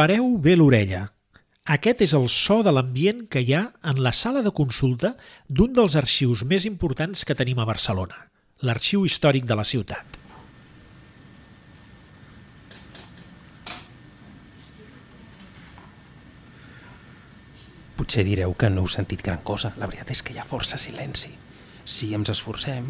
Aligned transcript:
Pareu 0.00 0.38
bé 0.40 0.54
l'orella. 0.56 1.10
Aquest 1.74 1.98
és 2.06 2.14
el 2.16 2.22
so 2.32 2.62
de 2.64 2.72
l'ambient 2.72 3.18
que 3.28 3.42
hi 3.44 3.50
ha 3.52 3.66
en 3.90 3.98
la 4.00 4.14
sala 4.16 4.40
de 4.40 4.52
consulta 4.56 5.10
d'un 5.58 5.74
dels 5.76 5.96
arxius 6.00 6.40
més 6.52 6.64
importants 6.64 7.26
que 7.28 7.36
tenim 7.36 7.60
a 7.60 7.66
Barcelona, 7.68 8.16
l'Arxiu 8.64 9.04
Històric 9.04 9.44
de 9.44 9.58
la 9.60 9.66
ciutat. 9.68 10.16
Potser 18.00 18.24
direu 18.24 18.56
que 18.56 18.72
no 18.72 18.86
heu 18.86 18.88
sentit 18.88 19.20
gran 19.20 19.44
cosa. 19.44 19.74
La 19.76 19.90
veritat 19.90 20.16
és 20.16 20.24
que 20.24 20.32
hi 20.32 20.40
ha 20.40 20.48
força 20.48 20.80
silenci. 20.80 21.34
Si 21.84 22.14
ens 22.16 22.32
esforcem, 22.32 22.88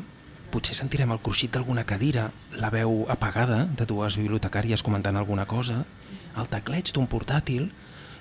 potser 0.54 0.78
sentirem 0.78 1.10
el 1.10 1.24
cruixit 1.26 1.58
d'alguna 1.58 1.82
cadira, 1.90 2.30
la 2.54 2.70
veu 2.70 3.02
apagada 3.10 3.64
de 3.66 3.90
dues 3.96 4.14
bibliotecàries 4.22 4.86
comentant 4.86 5.18
alguna 5.18 5.50
cosa, 5.50 5.82
el 6.38 6.50
tecleig 6.50 6.92
d'un 6.94 7.08
portàtil 7.10 7.70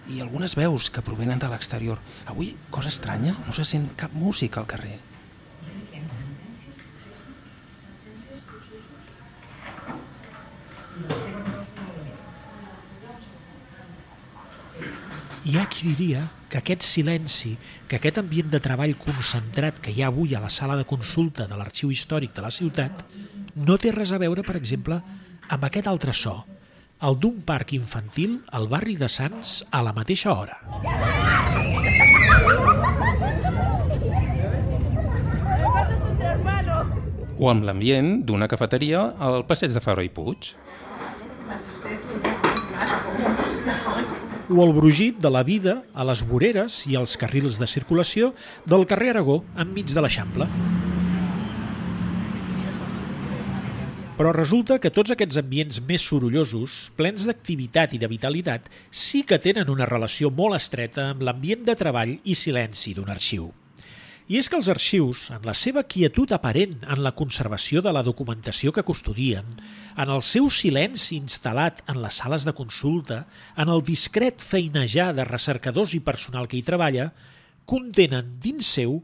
i 0.09 0.21
algunes 0.23 0.55
veus 0.57 0.89
que 0.89 1.03
provenen 1.05 1.39
de 1.41 1.49
l'exterior. 1.51 1.99
Avui, 2.25 2.55
cosa 2.73 2.89
estranya, 2.89 3.35
no 3.45 3.53
se 3.53 3.65
sent 3.65 3.91
cap 3.99 4.13
música 4.13 4.61
al 4.61 4.69
carrer. 4.69 4.97
Hi 15.49 15.55
ha 15.57 15.65
qui 15.65 15.87
diria 15.95 16.27
que 16.49 16.59
aquest 16.59 16.83
silenci, 16.85 17.55
que 17.87 17.97
aquest 17.97 18.19
ambient 18.21 18.51
de 18.51 18.59
treball 18.61 18.97
concentrat 19.01 19.79
que 19.81 19.93
hi 19.93 20.03
ha 20.03 20.09
avui 20.11 20.35
a 20.35 20.41
la 20.43 20.51
sala 20.53 20.75
de 20.77 20.85
consulta 20.85 21.47
de 21.49 21.57
l'Arxiu 21.57 21.93
Històric 21.93 22.35
de 22.35 22.43
la 22.45 22.51
ciutat 22.53 23.05
no 23.55 23.77
té 23.81 23.93
res 23.95 24.11
a 24.13 24.19
veure, 24.21 24.43
per 24.45 24.57
exemple, 24.59 24.99
amb 25.49 25.65
aquest 25.65 25.89
altre 25.89 26.13
so, 26.13 26.35
el 26.99 27.15
d'un 27.15 27.37
parc 27.47 27.71
infantil 27.77 28.39
al 28.51 28.67
barri 28.67 28.97
de 28.99 29.07
Sants 29.07 29.61
a 29.71 29.79
la 29.85 29.93
mateixa 29.95 30.33
hora. 30.35 30.57
O 37.39 37.47
amb 37.47 37.63
l'ambient 37.63 38.17
d'una 38.27 38.49
cafeteria 38.51 39.05
al 39.15 39.45
passeig 39.47 39.71
de 39.71 39.83
Faro 39.83 40.03
i 40.03 40.11
Puig. 40.11 40.51
o 44.49 44.63
el 44.65 44.71
brugit 44.73 45.19
de 45.21 45.29
la 45.29 45.43
vida 45.45 45.83
a 45.93 46.03
les 46.09 46.23
voreres 46.25 46.81
i 46.89 46.95
als 46.97 47.13
carrils 47.21 47.59
de 47.61 47.67
circulació 47.69 48.33
del 48.65 48.87
carrer 48.89 49.11
Aragó 49.13 49.43
enmig 49.61 49.93
de 49.93 50.01
l'Eixample. 50.01 50.49
Però 54.19 54.33
resulta 54.35 54.81
que 54.83 54.89
tots 54.91 55.13
aquests 55.13 55.37
ambients 55.39 55.77
més 55.87 56.03
sorollosos, 56.03 56.89
plens 56.99 57.23
d'activitat 57.23 57.93
i 57.95 57.99
de 58.01 58.07
vitalitat, 58.11 58.65
sí 58.91 59.21
que 59.23 59.37
tenen 59.39 59.69
una 59.71 59.85
relació 59.87 60.27
molt 60.27 60.57
estreta 60.57 61.05
amb 61.13 61.21
l'ambient 61.23 61.61
de 61.63 61.75
treball 61.79 62.17
i 62.27 62.33
silenci 62.35 62.91
d'un 62.97 63.07
arxiu. 63.13 63.45
I 64.27 64.41
és 64.41 64.49
que 64.51 64.57
els 64.59 64.67
arxius, 64.67 65.21
en 65.31 65.45
la 65.47 65.53
seva 65.55 65.85
quietud 65.87 66.33
aparent 66.35 66.83
en 66.83 66.99
la 67.01 67.13
conservació 67.15 67.79
de 67.81 67.93
la 67.95 68.01
documentació 68.03 68.73
que 68.75 68.83
custodien, 68.83 69.53
en 69.95 70.11
el 70.11 70.19
seu 70.27 70.49
silenci 70.51 71.15
instal·lat 71.15 71.79
en 71.87 72.01
les 72.03 72.19
sales 72.19 72.43
de 72.43 72.53
consulta, 72.57 73.21
en 73.55 73.71
el 73.71 73.85
discret 73.87 74.43
feinejar 74.43 75.13
de 75.15 75.23
recercadors 75.29 75.93
i 75.95 76.01
personal 76.03 76.51
que 76.51 76.59
hi 76.59 76.65
treballa, 76.67 77.13
contenen 77.63 78.35
dins 78.43 78.67
seu 78.67 78.99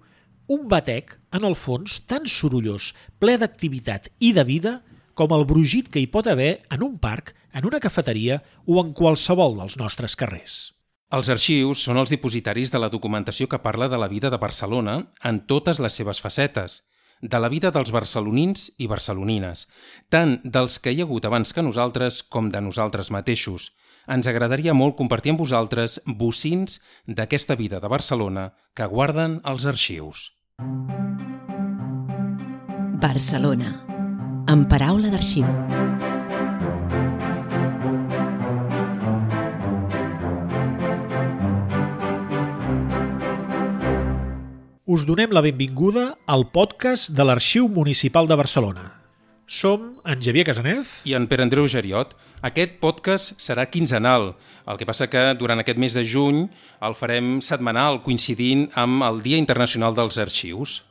un 0.51 0.67
batec, 0.67 1.15
en 1.31 1.47
el 1.47 1.55
fons, 1.55 2.01
tan 2.03 2.27
sorollós, 2.27 2.91
ple 3.17 3.37
d'activitat 3.39 4.11
i 4.19 4.33
de 4.35 4.43
vida, 4.43 4.75
com 5.15 5.33
el 5.33 5.47
brugit 5.49 5.89
que 5.89 6.03
hi 6.03 6.07
pot 6.11 6.27
haver 6.27 6.65
en 6.69 6.83
un 6.83 6.99
parc, 6.99 7.33
en 7.55 7.65
una 7.65 7.79
cafeteria 7.79 8.41
o 8.67 8.81
en 8.83 8.93
qualsevol 8.93 9.55
dels 9.57 9.79
nostres 9.81 10.15
carrers. 10.19 10.75
Els 11.15 11.29
arxius 11.29 11.83
són 11.85 11.97
els 12.01 12.11
dipositaris 12.11 12.71
de 12.73 12.81
la 12.81 12.89
documentació 12.91 13.47
que 13.47 13.61
parla 13.63 13.87
de 13.87 13.97
la 13.97 14.09
vida 14.11 14.29
de 14.33 14.41
Barcelona 14.41 14.97
en 15.23 15.39
totes 15.47 15.79
les 15.79 15.93
seves 15.93 16.19
facetes, 16.21 16.83
de 17.21 17.39
la 17.39 17.49
vida 17.49 17.71
dels 17.71 17.91
barcelonins 17.95 18.67
i 18.77 18.89
barcelonines, 18.91 19.67
tant 20.09 20.39
dels 20.43 20.77
que 20.79 20.91
hi 20.91 21.01
ha 21.01 21.07
hagut 21.07 21.25
abans 21.25 21.53
que 21.53 21.63
nosaltres 21.63 22.21
com 22.23 22.49
de 22.51 22.61
nosaltres 22.61 23.11
mateixos. 23.11 23.71
Ens 24.11 24.27
agradaria 24.27 24.75
molt 24.77 24.97
compartir 24.99 25.33
amb 25.33 25.41
vosaltres 25.41 26.01
bocins 26.05 26.81
d'aquesta 27.07 27.55
vida 27.55 27.79
de 27.79 27.89
Barcelona 27.89 28.51
que 28.75 28.85
guarden 28.85 29.39
els 29.45 29.65
arxius. 29.65 30.31
Barcelona, 33.01 33.94
en 34.47 34.65
paraula 34.69 35.09
d'arxiu. 35.09 35.45
Us 44.85 45.03
donem 45.09 45.33
la 45.33 45.41
benvinguda 45.41 46.11
al 46.29 46.45
podcast 46.53 47.09
de 47.11 47.25
l'Arxiu 47.25 47.67
Municipal 47.67 48.29
de 48.29 48.37
Barcelona. 48.37 48.85
Som 49.45 49.99
en 50.05 50.21
Javier 50.21 50.45
Casanez 50.45 51.01
i 51.05 51.13
en 51.17 51.25
Pere 51.29 51.43
Andreu 51.45 51.67
Geriot. 51.69 52.15
Aquest 52.45 52.77
podcast 52.81 53.35
serà 53.41 53.65
quinzenal, 53.69 54.35
el 54.69 54.77
que 54.77 54.87
passa 54.89 55.09
que 55.09 55.33
durant 55.37 55.61
aquest 55.61 55.81
mes 55.81 55.97
de 55.97 56.05
juny 56.05 56.45
el 56.85 56.97
farem 56.97 57.39
setmanal, 57.45 58.03
coincidint 58.05 58.69
amb 58.77 59.05
el 59.05 59.21
Dia 59.25 59.41
Internacional 59.41 59.97
dels 59.97 60.21
Arxius. 60.21 60.83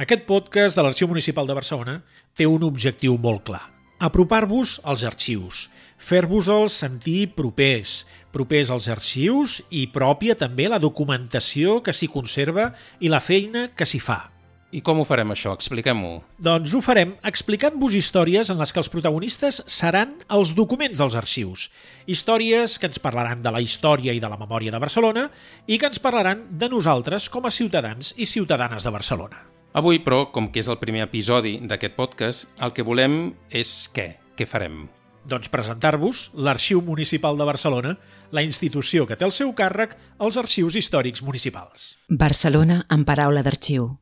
Aquest 0.00 0.22
podcast 0.24 0.72
de 0.72 0.80
l'Arxiu 0.80 1.04
Municipal 1.10 1.44
de 1.44 1.52
Barcelona 1.52 1.98
té 2.32 2.46
un 2.48 2.62
objectiu 2.64 3.18
molt 3.20 3.42
clar. 3.44 3.66
Apropar-vos 4.00 4.78
als 4.88 5.04
arxius, 5.04 5.66
fer-vos-els 6.00 6.78
sentir 6.80 7.34
propers, 7.36 8.06
propers 8.32 8.70
als 8.72 8.88
arxius 8.88 9.58
i 9.68 9.84
pròpia 9.92 10.34
també 10.40 10.70
la 10.72 10.80
documentació 10.80 11.82
que 11.84 11.92
s'hi 11.92 12.08
conserva 12.08 12.70
i 13.04 13.12
la 13.12 13.20
feina 13.20 13.68
que 13.76 13.84
s'hi 13.84 14.00
fa. 14.00 14.32
I 14.72 14.80
com 14.80 15.02
ho 15.02 15.04
farem 15.04 15.36
això? 15.36 15.52
Expliquem-ho. 15.52 16.22
Doncs 16.40 16.72
ho 16.72 16.80
farem 16.80 17.12
explicant-vos 17.28 17.92
històries 17.92 18.48
en 18.48 18.56
les 18.64 18.72
que 18.72 18.80
els 18.80 18.88
protagonistes 18.88 19.60
seran 19.68 20.16
els 20.32 20.56
documents 20.56 21.04
dels 21.04 21.20
arxius. 21.20 21.68
Històries 22.08 22.80
que 22.80 22.88
ens 22.88 22.96
parlaran 22.96 23.44
de 23.44 23.52
la 23.52 23.60
història 23.60 24.16
i 24.16 24.24
de 24.24 24.32
la 24.32 24.40
memòria 24.40 24.72
de 24.72 24.80
Barcelona 24.80 25.28
i 25.68 25.76
que 25.76 25.92
ens 25.92 26.00
parlaran 26.00 26.46
de 26.48 26.72
nosaltres 26.72 27.28
com 27.28 27.44
a 27.44 27.52
ciutadans 27.52 28.16
i 28.16 28.24
ciutadanes 28.24 28.88
de 28.88 28.96
Barcelona. 28.96 29.44
Avui, 29.72 30.02
però, 30.04 30.26
com 30.28 30.50
que 30.52 30.60
és 30.60 30.68
el 30.68 30.76
primer 30.76 31.00
episodi 31.06 31.54
d'aquest 31.64 31.94
podcast, 31.96 32.50
el 32.60 32.74
que 32.76 32.84
volem 32.84 33.32
és 33.48 33.70
què? 33.96 34.10
Què 34.36 34.44
farem? 34.44 34.82
Doncs 35.24 35.48
presentar-vos 35.48 36.26
l'Arxiu 36.36 36.82
Municipal 36.84 37.40
de 37.40 37.46
Barcelona, 37.48 37.94
la 38.36 38.44
institució 38.44 39.06
que 39.08 39.16
té 39.16 39.24
el 39.24 39.32
seu 39.32 39.54
càrrec 39.56 39.96
els 40.20 40.36
arxius 40.36 40.76
històrics 40.76 41.24
municipals. 41.24 41.94
Barcelona 42.08 42.82
en 42.92 43.08
paraula 43.08 43.40
d'arxiu. 43.46 43.94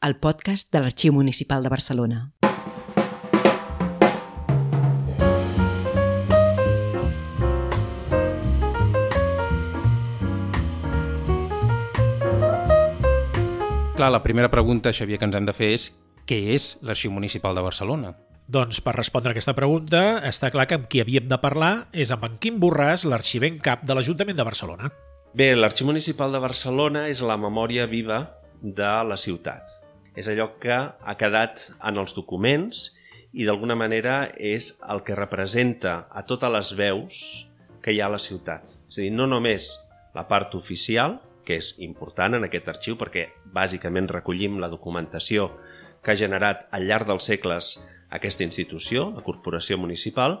El 0.00 0.16
podcast 0.16 0.72
de 0.72 0.80
l'Arxiu 0.80 1.12
Municipal 1.12 1.68
de 1.68 1.76
Barcelona. 1.76 2.22
Clar, 14.00 14.12
la 14.12 14.22
primera 14.22 14.48
pregunta, 14.50 14.94
Xavier, 14.96 15.18
que 15.20 15.26
ens 15.28 15.34
hem 15.36 15.44
de 15.44 15.52
fer 15.52 15.66
és 15.76 15.82
què 16.24 16.36
és 16.54 16.70
l'Arxiu 16.80 17.10
Municipal 17.12 17.52
de 17.52 17.60
Barcelona? 17.60 18.14
Doncs 18.48 18.78
per 18.80 18.94
respondre 18.96 19.28
a 19.28 19.36
aquesta 19.36 19.52
pregunta, 19.52 20.00
està 20.24 20.48
clar 20.54 20.64
que 20.70 20.78
amb 20.78 20.86
qui 20.88 21.02
havíem 21.02 21.26
de 21.28 21.36
parlar 21.42 21.90
és 21.92 22.08
amb 22.16 22.24
en 22.24 22.38
Quim 22.40 22.56
Borràs, 22.62 23.04
l'arxiver 23.04 23.50
en 23.52 23.60
cap 23.60 23.84
de 23.84 23.98
l'Ajuntament 23.98 24.40
de 24.40 24.48
Barcelona. 24.48 24.88
Bé, 25.36 25.50
l'Arxiu 25.52 25.90
Municipal 25.90 26.32
de 26.32 26.40
Barcelona 26.40 27.04
és 27.12 27.20
la 27.20 27.36
memòria 27.36 27.84
viva 27.92 28.22
de 28.62 28.94
la 29.04 29.20
ciutat. 29.20 29.76
És 30.16 30.32
allò 30.32 30.48
que 30.64 30.80
ha 30.80 31.18
quedat 31.20 31.68
en 31.76 32.00
els 32.00 32.16
documents 32.16 32.94
i 33.36 33.44
d'alguna 33.44 33.76
manera 33.76 34.30
és 34.32 34.78
el 34.88 35.04
que 35.04 35.20
representa 35.26 36.06
a 36.08 36.24
totes 36.24 36.56
les 36.56 36.72
veus 36.80 37.24
que 37.84 37.92
hi 37.92 38.00
ha 38.00 38.08
a 38.08 38.16
la 38.16 38.26
ciutat. 38.30 38.64
És 38.88 38.96
a 38.96 39.04
dir, 39.04 39.12
no 39.12 39.28
només 39.28 39.74
la 40.16 40.24
part 40.24 40.56
oficial, 40.56 41.20
que 41.44 41.58
és 41.58 41.74
important 41.82 42.36
en 42.36 42.46
aquest 42.46 42.68
arxiu 42.70 42.96
perquè 43.00 43.26
bàsicament 43.54 44.08
recollim 44.10 44.58
la 44.60 44.70
documentació 44.72 45.50
que 46.02 46.12
ha 46.12 46.18
generat 46.18 46.66
al 46.74 46.86
llarg 46.88 47.08
dels 47.10 47.26
segles 47.28 47.74
aquesta 48.10 48.44
institució, 48.44 49.10
la 49.14 49.24
Corporació 49.26 49.78
Municipal, 49.78 50.40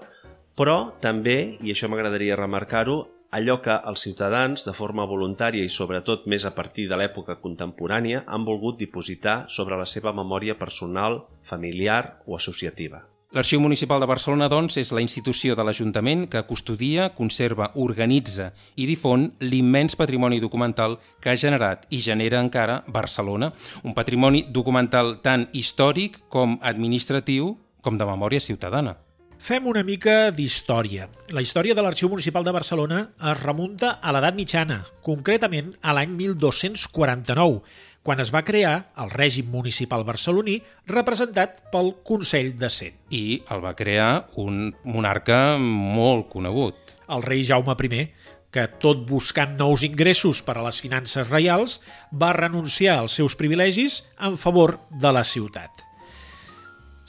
però 0.58 0.92
també, 1.00 1.56
i 1.62 1.72
això 1.72 1.88
m'agradaria 1.88 2.38
remarcar-ho, 2.38 2.98
allò 3.30 3.60
que 3.62 3.76
els 3.86 4.02
ciutadans, 4.02 4.64
de 4.66 4.74
forma 4.74 5.06
voluntària 5.06 5.64
i 5.64 5.70
sobretot 5.70 6.26
més 6.26 6.44
a 6.44 6.54
partir 6.56 6.88
de 6.90 6.98
l'època 6.98 7.38
contemporània, 7.44 8.24
han 8.26 8.44
volgut 8.48 8.80
dipositar 8.80 9.44
sobre 9.48 9.78
la 9.78 9.86
seva 9.86 10.12
memòria 10.12 10.58
personal, 10.58 11.22
familiar 11.46 12.20
o 12.26 12.36
associativa. 12.36 13.04
L'Arxiu 13.30 13.60
Municipal 13.62 14.00
de 14.02 14.08
Barcelona, 14.10 14.48
doncs, 14.50 14.74
és 14.80 14.88
la 14.90 15.02
institució 15.04 15.54
de 15.54 15.62
l'Ajuntament 15.62 16.24
que 16.32 16.40
custodia, 16.48 17.12
conserva, 17.14 17.68
organitza 17.78 18.48
i 18.74 18.88
difon 18.90 19.28
l'immens 19.38 19.94
patrimoni 19.94 20.40
documental 20.42 20.96
que 21.22 21.30
ha 21.30 21.38
generat 21.38 21.84
i 21.94 22.00
genera 22.02 22.40
encara 22.42 22.80
Barcelona. 22.90 23.52
Un 23.86 23.94
patrimoni 23.94 24.42
documental 24.50 25.20
tant 25.22 25.46
històric 25.54 26.18
com 26.28 26.58
administratiu 26.58 27.52
com 27.86 28.02
de 28.02 28.10
memòria 28.10 28.42
ciutadana. 28.42 28.96
Fem 29.40 29.64
una 29.70 29.80
mica 29.86 30.32
d'història. 30.36 31.06
La 31.32 31.40
història 31.40 31.72
de 31.78 31.80
l'Arxiu 31.86 32.10
Municipal 32.10 32.42
de 32.44 32.52
Barcelona 32.52 32.98
es 33.30 33.38
remunta 33.44 33.94
a 34.02 34.12
l'edat 34.12 34.34
mitjana, 34.36 34.82
concretament 35.06 35.70
a 35.80 35.94
l'any 35.96 36.12
1249, 36.18 37.62
quan 38.02 38.20
es 38.22 38.30
va 38.32 38.44
crear 38.46 38.92
el 39.00 39.10
règim 39.12 39.50
municipal 39.52 40.04
barceloní 40.08 40.60
representat 40.88 41.60
pel 41.72 41.92
Consell 42.06 42.54
de 42.58 42.70
Cent. 42.72 42.96
I 43.12 43.42
el 43.52 43.60
va 43.64 43.76
crear 43.76 44.30
un 44.40 44.70
monarca 44.84 45.58
molt 45.60 46.30
conegut. 46.32 46.96
El 47.10 47.24
rei 47.26 47.44
Jaume 47.44 47.76
I, 47.76 48.08
que 48.50 48.66
tot 48.82 49.04
buscant 49.06 49.54
nous 49.58 49.84
ingressos 49.86 50.40
per 50.42 50.56
a 50.58 50.64
les 50.64 50.80
finances 50.82 51.30
reials, 51.30 51.78
va 52.10 52.32
renunciar 52.32 52.98
als 52.98 53.20
seus 53.20 53.36
privilegis 53.36 54.02
en 54.18 54.38
favor 54.38 54.78
de 54.90 55.12
la 55.12 55.24
ciutat. 55.24 55.70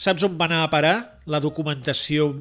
Saps 0.01 0.25
on 0.25 0.37
va 0.37 0.47
anar 0.49 0.63
a 0.65 0.69
parar 0.73 0.95
la 1.29 1.39
documentació 1.39 2.31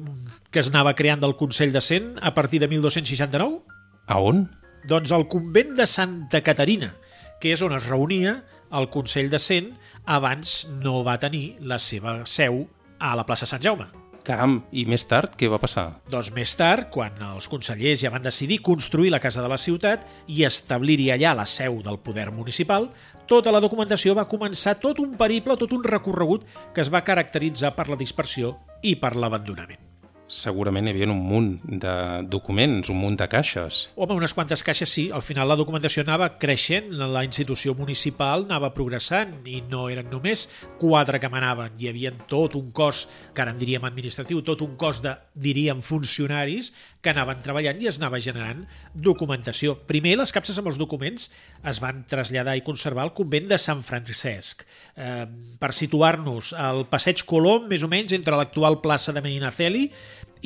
que 0.49 0.61
es 0.63 0.71
anava 0.71 0.95
creant 0.97 1.21
del 1.21 1.35
Consell 1.37 1.73
de 1.73 1.81
Cent 1.81 2.15
a 2.21 2.33
partir 2.33 2.59
de 2.59 2.67
1269? 2.67 3.61
A 4.09 4.17
on? 4.17 4.47
Doncs 4.89 5.11
al 5.13 5.27
convent 5.29 5.75
de 5.77 5.85
Santa 5.85 6.41
Caterina, 6.41 6.95
que 7.41 7.55
és 7.55 7.63
on 7.65 7.73
es 7.75 7.89
reunia 7.89 8.41
el 8.71 8.87
Consell 8.93 9.31
de 9.31 9.39
Cent 9.41 9.73
abans 10.05 10.61
no 10.83 11.01
va 11.03 11.17
tenir 11.21 11.57
la 11.59 11.79
seva 11.81 12.21
seu 12.29 12.63
a 13.01 13.15
la 13.17 13.25
plaça 13.27 13.49
Sant 13.49 13.63
Jaume. 13.63 13.89
Caram, 14.21 14.59
i 14.69 14.85
més 14.85 15.03
tard 15.09 15.33
què 15.37 15.49
va 15.49 15.57
passar? 15.61 15.87
Doncs 16.13 16.29
més 16.35 16.53
tard, 16.53 16.91
quan 16.93 17.17
els 17.31 17.49
consellers 17.49 18.03
ja 18.03 18.13
van 18.13 18.21
decidir 18.21 18.61
construir 18.61 19.09
la 19.09 19.19
Casa 19.19 19.41
de 19.41 19.49
la 19.49 19.57
Ciutat 19.57 20.05
i 20.29 20.45
establir-hi 20.45 21.09
allà 21.09 21.33
la 21.37 21.47
seu 21.49 21.81
del 21.81 21.97
poder 22.05 22.29
municipal, 22.29 22.91
tota 23.25 23.53
la 23.53 23.63
documentació 23.63 24.13
va 24.13 24.29
començar 24.29 24.77
tot 24.79 25.01
un 25.01 25.15
periple, 25.17 25.57
tot 25.57 25.73
un 25.73 25.83
recorregut 25.83 26.45
que 26.75 26.85
es 26.85 26.93
va 26.93 27.05
caracteritzar 27.07 27.73
per 27.73 27.89
la 27.89 27.97
dispersió 27.97 28.59
i 28.85 28.99
per 29.01 29.15
l'abandonament 29.17 29.90
segurament 30.31 30.87
hi 30.87 30.93
havia 30.93 31.09
un 31.11 31.19
munt 31.27 31.49
de 31.65 31.93
documents, 32.31 32.89
un 32.89 32.99
munt 33.01 33.17
de 33.19 33.27
caixes. 33.29 33.83
Home, 33.95 34.15
unes 34.15 34.33
quantes 34.33 34.63
caixes 34.63 34.89
sí. 34.89 35.09
Al 35.11 35.23
final 35.25 35.49
la 35.51 35.57
documentació 35.59 36.05
anava 36.05 36.31
creixent, 36.41 36.89
la 36.95 37.25
institució 37.27 37.75
municipal 37.77 38.47
anava 38.47 38.71
progressant 38.73 39.35
i 39.45 39.61
no 39.69 39.87
eren 39.91 40.09
només 40.11 40.47
quatre 40.79 41.19
que 41.19 41.29
manaven. 41.31 41.75
Hi 41.77 41.91
havia 41.91 42.13
tot 42.31 42.55
un 42.55 42.71
cos, 42.71 43.03
que 43.35 43.43
ara 43.43 43.51
en 43.51 43.59
diríem 43.59 43.85
administratiu, 43.87 44.41
tot 44.47 44.63
un 44.63 44.77
cos 44.79 45.03
de, 45.03 45.17
diríem, 45.33 45.81
funcionaris 45.85 46.71
que 47.01 47.11
anaven 47.13 47.39
treballant 47.43 47.79
i 47.81 47.87
es 47.89 47.99
anava 48.01 48.19
generant 48.23 48.65
documentació. 48.93 49.77
Primer, 49.87 50.17
les 50.19 50.33
capses 50.35 50.57
amb 50.59 50.71
els 50.71 50.79
documents 50.81 51.29
es 51.67 51.81
van 51.83 52.03
traslladar 52.09 52.57
i 52.59 52.65
conservar 52.65 53.05
al 53.07 53.13
convent 53.17 53.47
de 53.51 53.59
Sant 53.61 53.83
Francesc. 53.87 54.65
Eh, 54.95 55.25
per 55.59 55.71
situar-nos, 55.75 56.53
al 56.53 56.85
passeig 56.91 57.23
Colom, 57.27 57.69
més 57.71 57.83
o 57.83 57.91
menys, 57.91 58.15
entre 58.17 58.35
l'actual 58.37 58.81
plaça 58.83 59.15
de 59.15 59.23
Medinaceli 59.23 59.87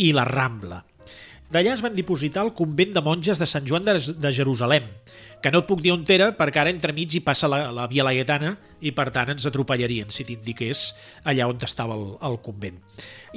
i 0.06 0.12
la 0.14 0.28
Rambla. 0.30 0.84
D'allà 1.54 1.76
es 1.76 1.82
van 1.86 1.94
dipositar 1.94 2.42
al 2.42 2.56
convent 2.58 2.96
de 2.96 3.04
monges 3.06 3.40
de 3.40 3.46
Sant 3.50 3.68
Joan 3.70 3.86
de, 3.86 4.00
de 4.00 4.32
Jerusalem, 4.34 4.88
que 5.46 5.52
no 5.54 5.60
et 5.62 5.68
puc 5.70 5.82
dir 5.86 5.92
on 5.94 6.02
era 6.10 6.32
perquè 6.34 6.64
ara 6.64 6.72
entremig 6.74 7.14
hi 7.14 7.20
passa 7.22 7.46
la, 7.52 7.68
la 7.70 7.84
Via 7.86 8.02
Laietana 8.08 8.56
i 8.82 8.90
per 8.98 9.12
tant 9.14 9.30
ens 9.36 9.46
atropellarien 9.46 10.10
si 10.10 10.26
t'indiqués 10.26 10.88
allà 11.22 11.46
on 11.52 11.62
estava 11.62 11.94
el, 11.94 12.16
el 12.26 12.40
convent. 12.42 12.80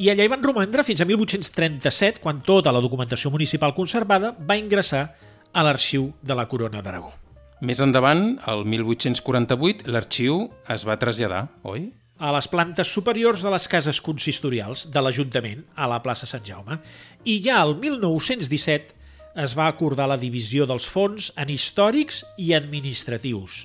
I 0.00 0.08
allà 0.08 0.24
hi 0.24 0.32
van 0.32 0.40
romandre 0.40 0.86
fins 0.88 1.04
a 1.04 1.08
1837, 1.10 2.22
quan 2.24 2.40
tota 2.40 2.72
la 2.72 2.80
documentació 2.80 3.28
municipal 3.34 3.76
conservada 3.76 4.32
va 4.40 4.56
ingressar 4.56 5.04
a 5.52 5.66
l'arxiu 5.66 6.14
de 6.24 6.38
la 6.38 6.48
Corona 6.48 6.80
d'Aragó. 6.80 7.12
Més 7.60 7.84
endavant, 7.84 8.38
el 8.48 8.64
1848, 8.64 9.84
l'arxiu 9.92 10.46
es 10.72 10.88
va 10.88 10.96
traslladar, 10.96 11.44
oi? 11.68 11.90
a 12.18 12.32
les 12.34 12.48
plantes 12.50 12.88
superiors 12.90 13.44
de 13.44 13.50
les 13.52 13.68
cases 13.70 14.00
consistorials 14.02 14.88
de 14.90 15.02
l'Ajuntament 15.04 15.60
a 15.76 15.86
la 15.86 16.00
plaça 16.02 16.26
Sant 16.26 16.42
Jaume 16.42 16.80
i 17.22 17.36
ja 17.44 17.60
el 17.62 17.76
1917 17.78 18.96
es 19.38 19.54
va 19.54 19.68
acordar 19.70 20.08
la 20.10 20.18
divisió 20.18 20.66
dels 20.66 20.88
fons 20.90 21.30
en 21.38 21.52
històrics 21.54 22.24
i 22.42 22.50
administratius. 22.58 23.62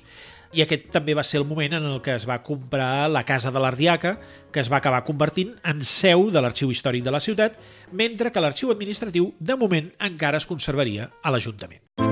I 0.54 0.62
aquest 0.62 0.86
també 0.94 1.16
va 1.18 1.24
ser 1.26 1.40
el 1.40 1.48
moment 1.50 1.74
en 1.80 1.88
el 1.88 1.98
que 2.04 2.14
es 2.14 2.28
va 2.30 2.38
comprar 2.46 3.08
la 3.10 3.24
Casa 3.26 3.50
de 3.50 3.58
l'Ardiaca, 3.58 4.14
que 4.54 4.62
es 4.62 4.70
va 4.70 4.78
acabar 4.78 5.02
convertint 5.02 5.56
en 5.66 5.82
seu 5.82 6.28
de 6.30 6.38
l'Arxiu 6.38 6.70
Històric 6.70 7.02
de 7.02 7.10
la 7.10 7.22
ciutat, 7.24 7.58
mentre 7.90 8.30
que 8.30 8.44
l'arxiu 8.44 8.70
administratiu, 8.70 9.32
de 9.40 9.58
moment, 9.58 9.90
encara 9.98 10.38
es 10.38 10.46
conservaria 10.46 11.10
a 11.22 11.34
l'Ajuntament. 11.34 12.03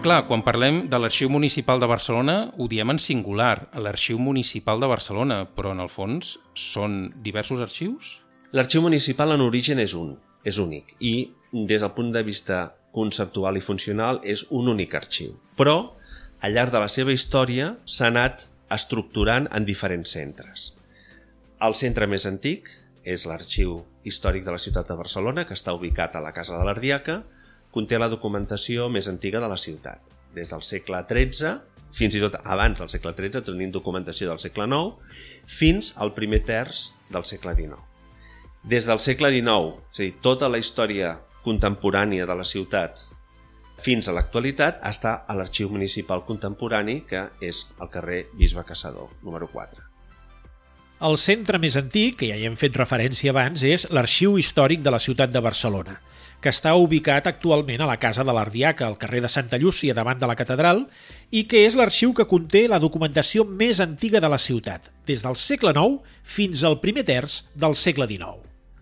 Clar, 0.00 0.22
quan 0.24 0.40
parlem 0.40 0.86
de 0.88 0.96
l'Arxiu 0.96 1.28
Municipal 1.28 1.76
de 1.76 1.84
Barcelona, 1.84 2.34
ho 2.56 2.64
diem 2.72 2.88
en 2.88 2.98
singular, 3.04 3.68
l'Arxiu 3.76 4.16
Municipal 4.16 4.80
de 4.80 4.88
Barcelona, 4.88 5.42
però 5.52 5.74
en 5.74 5.82
el 5.84 5.90
fons 5.92 6.38
són 6.56 6.94
diversos 7.20 7.60
arxius? 7.60 8.14
L'arxiu 8.56 8.80
municipal 8.80 9.34
en 9.34 9.44
origen 9.44 9.76
és 9.82 9.92
un, 9.92 10.14
és 10.40 10.56
únic, 10.56 10.94
i 11.04 11.28
des 11.52 11.82
del 11.84 11.92
punt 11.92 12.14
de 12.14 12.22
vista 12.24 12.62
conceptual 12.96 13.60
i 13.60 13.62
funcional 13.66 14.22
és 14.24 14.46
un 14.48 14.70
únic 14.72 14.96
arxiu. 14.96 15.34
Però, 15.60 15.92
al 16.40 16.56
llarg 16.56 16.72
de 16.72 16.80
la 16.80 16.88
seva 16.88 17.12
història, 17.12 17.74
s'ha 17.84 18.08
anat 18.08 18.46
estructurant 18.72 19.50
en 19.52 19.68
diferents 19.68 20.16
centres. 20.16 20.70
El 21.60 21.76
centre 21.76 22.08
més 22.08 22.24
antic 22.24 22.72
és 23.04 23.28
l'Arxiu 23.28 23.82
Històric 24.08 24.48
de 24.48 24.56
la 24.56 24.64
Ciutat 24.64 24.88
de 24.88 24.96
Barcelona, 24.96 25.44
que 25.44 25.58
està 25.60 25.76
ubicat 25.76 26.16
a 26.16 26.24
la 26.24 26.32
Casa 26.32 26.56
de 26.56 26.64
l'Ardiaca, 26.64 27.20
conté 27.74 27.98
la 27.98 28.10
documentació 28.10 28.88
més 28.92 29.08
antiga 29.08 29.40
de 29.42 29.50
la 29.50 29.58
ciutat. 29.60 30.02
Des 30.34 30.50
del 30.50 30.62
segle 30.62 31.02
XIII, 31.08 31.54
fins 31.94 32.14
i 32.14 32.22
tot 32.22 32.36
abans 32.42 32.78
del 32.78 32.90
segle 32.90 33.14
XIII, 33.16 33.44
tenim 33.46 33.72
documentació 33.74 34.30
del 34.30 34.42
segle 34.42 34.66
IX, 34.66 35.22
fins 35.46 35.94
al 35.96 36.14
primer 36.14 36.44
terç 36.46 36.90
del 37.10 37.26
segle 37.26 37.54
XIX. 37.58 37.78
Des 38.62 38.86
del 38.86 39.00
segle 39.00 39.32
XIX, 39.32 39.80
és 39.92 40.00
a 40.00 40.04
dir, 40.04 40.12
tota 40.22 40.50
la 40.50 40.60
història 40.60 41.16
contemporània 41.44 42.26
de 42.28 42.36
la 42.36 42.44
ciutat 42.44 43.00
fins 43.80 44.08
a 44.08 44.12
l'actualitat 44.12 44.82
està 44.84 45.22
a 45.24 45.34
l'Arxiu 45.36 45.70
Municipal 45.72 46.26
Contemporani, 46.26 47.00
que 47.08 47.22
és 47.40 47.64
al 47.80 47.88
carrer 47.92 48.26
Bisbe 48.36 48.64
Caçador, 48.68 49.08
número 49.24 49.48
4. 49.48 49.86
El 51.08 51.16
centre 51.16 51.56
més 51.58 51.78
antic, 51.80 52.18
que 52.20 52.28
ja 52.28 52.36
hi 52.36 52.44
hem 52.44 52.58
fet 52.60 52.76
referència 52.76 53.32
abans, 53.32 53.62
és 53.64 53.86
l'Arxiu 53.88 54.36
Històric 54.36 54.82
de 54.84 54.92
la 54.92 55.00
ciutat 55.00 55.32
de 55.32 55.40
Barcelona, 55.40 55.96
que 56.40 56.50
està 56.52 56.72
ubicat 56.80 57.26
actualment 57.28 57.84
a 57.84 57.88
la 57.90 57.98
Casa 58.00 58.24
de 58.24 58.32
l'Ardiaca, 58.32 58.86
al 58.86 58.96
carrer 58.98 59.20
de 59.24 59.28
Santa 59.28 59.58
Llúcia, 59.60 59.94
davant 59.94 60.18
de 60.18 60.28
la 60.30 60.36
catedral, 60.38 60.86
i 61.30 61.44
que 61.50 61.66
és 61.66 61.76
l'arxiu 61.76 62.14
que 62.16 62.28
conté 62.30 62.66
la 62.68 62.80
documentació 62.80 63.44
més 63.44 63.80
antiga 63.84 64.22
de 64.24 64.32
la 64.32 64.40
ciutat, 64.40 64.88
des 65.06 65.22
del 65.26 65.36
segle 65.36 65.74
IX 65.76 66.00
fins 66.24 66.64
al 66.64 66.80
primer 66.80 67.04
terç 67.04 67.42
del 67.54 67.76
segle 67.76 68.08
XIX. 68.08 68.40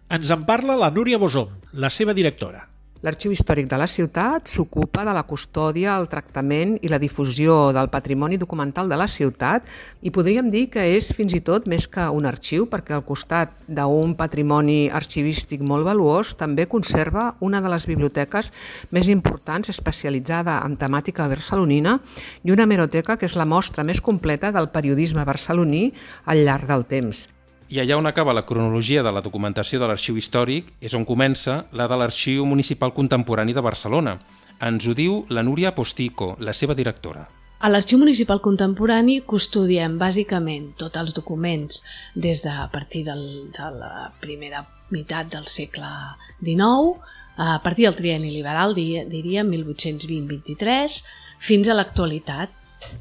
Ens 0.08 0.31
en 0.32 0.46
parla 0.49 0.78
la 0.78 0.93
Núria 0.94 1.19
Bosom, 1.19 1.50
la 1.72 1.90
seva 1.90 2.14
directora. 2.14 2.68
L'Arxiu 2.99 3.31
Històric 3.31 3.69
de 3.71 3.76
la 3.78 3.87
ciutat 3.87 4.49
s'ocupa 4.50 5.05
de 5.07 5.12
la 5.14 5.23
custòdia, 5.23 5.93
el 6.00 6.09
tractament 6.11 6.73
i 6.83 6.88
la 6.90 6.99
difusió 6.99 7.69
del 7.76 7.87
patrimoni 7.93 8.40
documental 8.43 8.90
de 8.90 8.99
la 8.99 9.07
ciutat 9.07 9.69
i 10.02 10.11
podríem 10.11 10.49
dir 10.50 10.64
que 10.73 10.83
és 10.97 11.12
fins 11.14 11.37
i 11.38 11.40
tot 11.47 11.69
més 11.71 11.87
que 11.87 12.09
un 12.11 12.26
arxiu 12.26 12.67
perquè 12.67 12.97
al 12.97 13.07
costat 13.07 13.55
d'un 13.71 14.17
patrimoni 14.19 14.90
arxivístic 14.90 15.62
molt 15.62 15.87
valuós 15.87 16.35
també 16.43 16.67
conserva 16.67 17.37
una 17.38 17.62
de 17.62 17.71
les 17.71 17.87
biblioteques 17.87 18.50
més 18.90 19.14
importants 19.14 19.71
especialitzada 19.71 20.59
en 20.67 20.75
temàtica 20.75 21.31
barcelonina 21.31 22.00
i 22.43 22.50
una 22.50 22.67
hemeroteca 22.67 23.14
que 23.14 23.31
és 23.31 23.38
la 23.38 23.47
mostra 23.47 23.87
més 23.87 24.02
completa 24.02 24.50
del 24.50 24.73
periodisme 24.75 25.23
barceloní 25.23 25.93
al 26.26 26.43
llarg 26.43 26.67
del 26.67 26.88
temps. 26.90 27.28
I 27.68 27.80
allà 27.82 27.98
on 28.00 28.06
acaba 28.08 28.32
la 28.32 28.46
cronologia 28.48 29.02
de 29.04 29.10
la 29.12 29.20
documentació 29.20 29.76
de 29.80 29.88
l'arxiu 29.90 30.16
històric 30.16 30.70
és 30.80 30.94
on 30.96 31.02
comença 31.04 31.66
la 31.76 31.84
de 31.84 31.98
l'Arxiu 32.00 32.46
Municipal 32.48 32.94
Contemporani 32.96 33.52
de 33.52 33.60
Barcelona. 33.60 34.14
Ens 34.64 34.87
ho 34.88 34.94
diu 34.96 35.26
la 35.28 35.44
Núria 35.44 35.75
Postico, 35.76 36.30
la 36.40 36.54
seva 36.56 36.72
directora. 36.78 37.26
A 37.60 37.68
l'Arxiu 37.68 38.00
Municipal 38.00 38.40
Contemporani 38.40 39.18
custodiem 39.20 39.98
bàsicament 40.00 40.70
tots 40.80 40.96
els 40.96 41.12
documents 41.12 41.82
des 42.14 42.40
de 42.40 42.54
a 42.56 42.70
partir 42.72 43.04
del, 43.04 43.50
de 43.52 43.68
la 43.76 44.08
primera 44.22 44.64
meitat 44.88 45.28
del 45.28 45.44
segle 45.52 45.92
XIX, 46.40 46.96
a 47.37 47.60
partir 47.62 47.84
del 47.84 47.98
trienni 48.00 48.32
liberal, 48.32 48.72
diríem 48.78 49.52
1820-23, 49.52 51.02
fins 51.38 51.68
a 51.68 51.76
l'actualitat, 51.76 52.56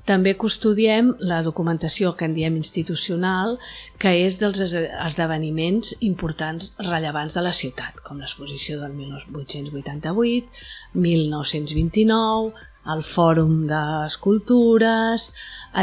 també 0.07 0.34
custodiem 0.39 1.12
la 1.19 1.41
documentació 1.46 2.13
que 2.17 2.25
en 2.27 2.34
diem 2.38 2.55
institucional, 2.60 3.57
que 4.01 4.13
és 4.24 4.39
dels 4.41 4.62
esdeveniments 4.62 5.93
importants 6.07 6.72
rellevants 6.79 7.38
de 7.38 7.43
la 7.46 7.53
ciutat, 7.53 8.00
com 8.05 8.22
l'exposició 8.22 8.79
del 8.81 8.96
1888, 8.98 10.65
1929, 10.96 12.65
el 12.96 13.03
Fòrum 13.03 13.63
d'Escultures, 13.69 15.31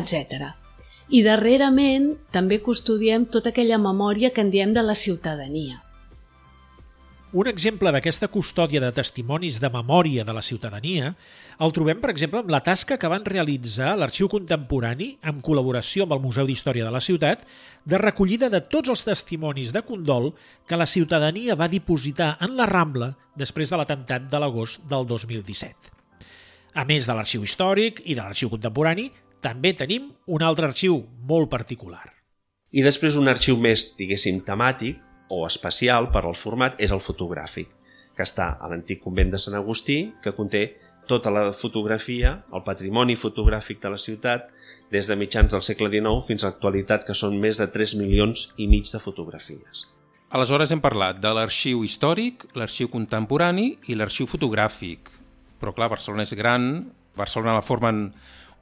etc. 0.01 0.53
I 1.13 1.23
darrerament 1.27 2.15
també 2.33 2.63
custodiem 2.65 3.29
tota 3.31 3.53
aquella 3.53 3.79
memòria 3.79 4.33
que 4.33 4.41
en 4.41 4.51
diem 4.55 4.73
de 4.73 4.83
la 4.83 4.97
ciutadania. 4.97 5.83
Un 7.35 7.49
exemple 7.51 7.91
d'aquesta 7.91 8.29
custòdia 8.31 8.79
de 8.79 8.93
testimonis 8.95 9.57
de 9.59 9.67
memòria 9.67 10.23
de 10.23 10.31
la 10.37 10.43
ciutadania 10.47 11.09
el 11.67 11.73
trobem, 11.75 11.99
per 11.99 12.13
exemple, 12.13 12.39
amb 12.45 12.53
la 12.55 12.61
tasca 12.63 12.95
que 12.95 13.09
van 13.11 13.25
realitzar 13.27 13.97
l'Arxiu 13.99 14.29
Contemporani 14.31 15.09
en 15.19 15.41
col·laboració 15.43 16.05
amb 16.05 16.15
el 16.15 16.21
Museu 16.23 16.47
d'Història 16.47 16.87
de 16.87 16.93
la 16.95 17.01
ciutat 17.03 17.43
de 17.91 17.99
recollida 17.99 18.47
de 18.53 18.61
tots 18.71 18.93
els 18.95 19.03
testimonis 19.09 19.73
de 19.75 19.83
condol 19.83 20.31
que 20.71 20.79
la 20.79 20.87
ciutadania 20.87 21.57
va 21.59 21.67
dipositar 21.73 22.37
en 22.39 22.55
la 22.55 22.69
Rambla 22.71 23.11
després 23.35 23.73
de 23.73 23.81
l'atemptat 23.83 24.31
de 24.31 24.39
l'agost 24.39 24.87
del 24.87 25.03
2017. 25.11 25.91
A 26.79 26.87
més 26.87 27.11
de 27.11 27.19
l'arxiu 27.19 27.43
històric 27.43 27.99
i 28.05 28.15
de 28.15 28.21
l'arxiu 28.23 28.53
contemporani, 28.53 29.09
també 29.43 29.75
tenim 29.75 30.13
un 30.31 30.47
altre 30.47 30.71
arxiu 30.71 31.03
molt 31.27 31.51
particular. 31.51 32.05
I 32.71 32.87
després 32.87 33.19
un 33.19 33.27
arxiu 33.27 33.59
més, 33.59 33.89
diguéssim, 33.99 34.39
temàtic, 34.47 35.03
o 35.29 35.45
especial 35.47 36.11
per 36.13 36.25
al 36.25 36.37
format 36.39 36.79
és 36.83 36.93
el 36.95 37.03
fotogràfic, 37.05 37.69
que 38.17 38.25
està 38.27 38.55
a 38.61 38.71
l'antic 38.71 39.03
convent 39.03 39.33
de 39.33 39.41
Sant 39.41 39.57
Agustí, 39.59 40.15
que 40.23 40.35
conté 40.37 40.65
tota 41.07 41.31
la 41.31 41.51
fotografia, 41.53 42.39
el 42.53 42.63
patrimoni 42.65 43.17
fotogràfic 43.17 43.83
de 43.83 43.93
la 43.93 44.01
ciutat, 44.01 44.49
des 44.93 45.09
de 45.09 45.17
mitjans 45.17 45.53
del 45.53 45.65
segle 45.65 45.91
XIX 45.93 46.25
fins 46.27 46.45
a 46.45 46.53
l'actualitat, 46.53 47.05
que 47.05 47.17
són 47.17 47.37
més 47.41 47.61
de 47.61 47.69
3 47.69 47.97
milions 48.01 48.49
i 48.57 48.69
mig 48.71 48.89
de 48.93 49.01
fotografies. 49.03 49.89
Aleshores 50.35 50.73
hem 50.75 50.81
parlat 50.83 51.21
de 51.23 51.31
l'arxiu 51.37 51.85
històric, 51.87 52.49
l'arxiu 52.59 52.89
contemporani 52.91 53.75
i 53.87 53.95
l'arxiu 53.95 54.27
fotogràfic. 54.27 55.13
Però 55.61 55.75
clar, 55.77 55.93
Barcelona 55.93 56.25
és 56.27 56.35
gran, 56.35 56.89
Barcelona 57.17 57.59
la 57.59 57.63
formen 57.63 58.09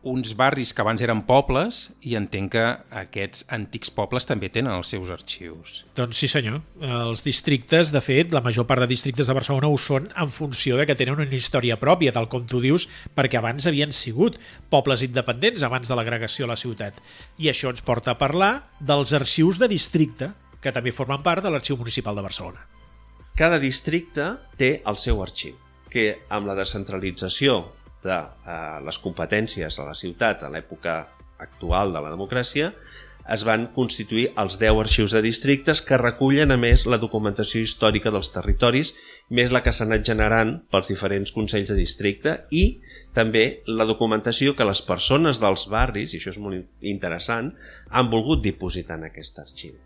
uns 0.02 0.35
barris 0.35 0.73
que 0.75 0.82
abans 0.82 1.02
eren 1.04 1.23
pobles 1.26 1.85
i 2.02 2.16
entenc 2.18 2.52
que 2.56 2.64
aquests 3.02 3.44
antics 3.54 3.92
pobles 3.94 4.26
també 4.26 4.50
tenen 4.50 4.75
els 4.75 4.90
seus 4.90 5.11
arxius. 5.14 5.82
Doncs 5.97 6.18
sí 6.18 6.28
senyor, 6.30 6.59
els 6.82 7.23
districtes, 7.23 7.92
de 7.94 8.02
fet, 8.02 8.35
la 8.35 8.42
major 8.42 8.66
part 8.66 8.82
de 8.82 8.90
districtes 8.90 9.30
de 9.30 9.37
Barcelona 9.38 9.71
ho 9.71 9.78
són 9.78 10.11
en 10.18 10.32
funció 10.35 10.76
de 10.78 10.88
que 10.88 10.97
tenen 10.99 11.23
una 11.23 11.38
història 11.38 11.78
pròpia, 11.78 12.12
tal 12.14 12.28
com 12.32 12.47
tu 12.50 12.61
dius, 12.64 12.88
perquè 13.14 13.38
abans 13.38 13.68
havien 13.71 13.94
sigut 13.94 14.40
pobles 14.73 15.06
independents 15.06 15.62
abans 15.62 15.88
de 15.88 15.99
l'agregació 15.99 16.49
a 16.49 16.52
la 16.52 16.59
ciutat. 16.59 16.99
I 17.38 17.52
això 17.52 17.71
ens 17.71 17.85
porta 17.87 18.16
a 18.16 18.18
parlar 18.18 18.52
dels 18.80 19.14
arxius 19.14 19.62
de 19.62 19.71
districte, 19.71 20.32
que 20.62 20.75
també 20.75 20.94
formen 20.94 21.23
part 21.23 21.42
de 21.42 21.50
l'Arxiu 21.50 21.76
Municipal 21.78 22.14
de 22.14 22.23
Barcelona. 22.23 22.66
Cada 23.38 23.59
districte 23.59 24.35
té 24.59 24.75
el 24.87 24.99
seu 25.00 25.23
arxiu, 25.25 25.56
que 25.90 26.23
amb 26.30 26.47
la 26.47 26.54
descentralització 26.59 27.62
de 28.04 28.18
eh, 28.18 28.59
les 28.85 28.99
competències 29.02 29.78
de 29.78 29.87
la 29.87 29.94
ciutat 29.99 30.42
a 30.42 30.50
l'època 30.52 30.97
actual 31.42 31.94
de 31.94 32.02
la 32.02 32.12
democràcia, 32.12 32.73
es 33.30 33.44
van 33.47 33.68
constituir 33.75 34.32
els 34.42 34.59
10 34.59 34.80
arxius 34.82 35.12
de 35.14 35.23
districtes 35.23 35.82
que 35.87 35.99
recullen, 36.00 36.50
a 36.50 36.59
més, 36.59 36.87
la 36.90 36.99
documentació 36.99 37.62
històrica 37.62 38.11
dels 38.11 38.32
territoris, 38.35 38.94
més 39.30 39.52
la 39.54 39.62
que 39.62 39.73
s'ha 39.73 39.87
anat 39.87 40.04
generant 40.06 40.56
pels 40.73 40.90
diferents 40.90 41.32
consells 41.32 41.71
de 41.71 41.78
districte 41.78 42.35
i 42.50 42.80
també 43.14 43.62
la 43.66 43.87
documentació 43.87 44.56
que 44.59 44.66
les 44.66 44.82
persones 44.82 45.40
dels 45.42 45.68
barris, 45.71 46.12
i 46.12 46.18
això 46.18 46.35
és 46.35 46.42
molt 46.42 46.66
interessant, 46.82 47.52
han 47.90 48.11
volgut 48.11 48.42
dipositar 48.42 48.99
en 48.99 49.09
aquest 49.11 49.38
arxiu. 49.38 49.78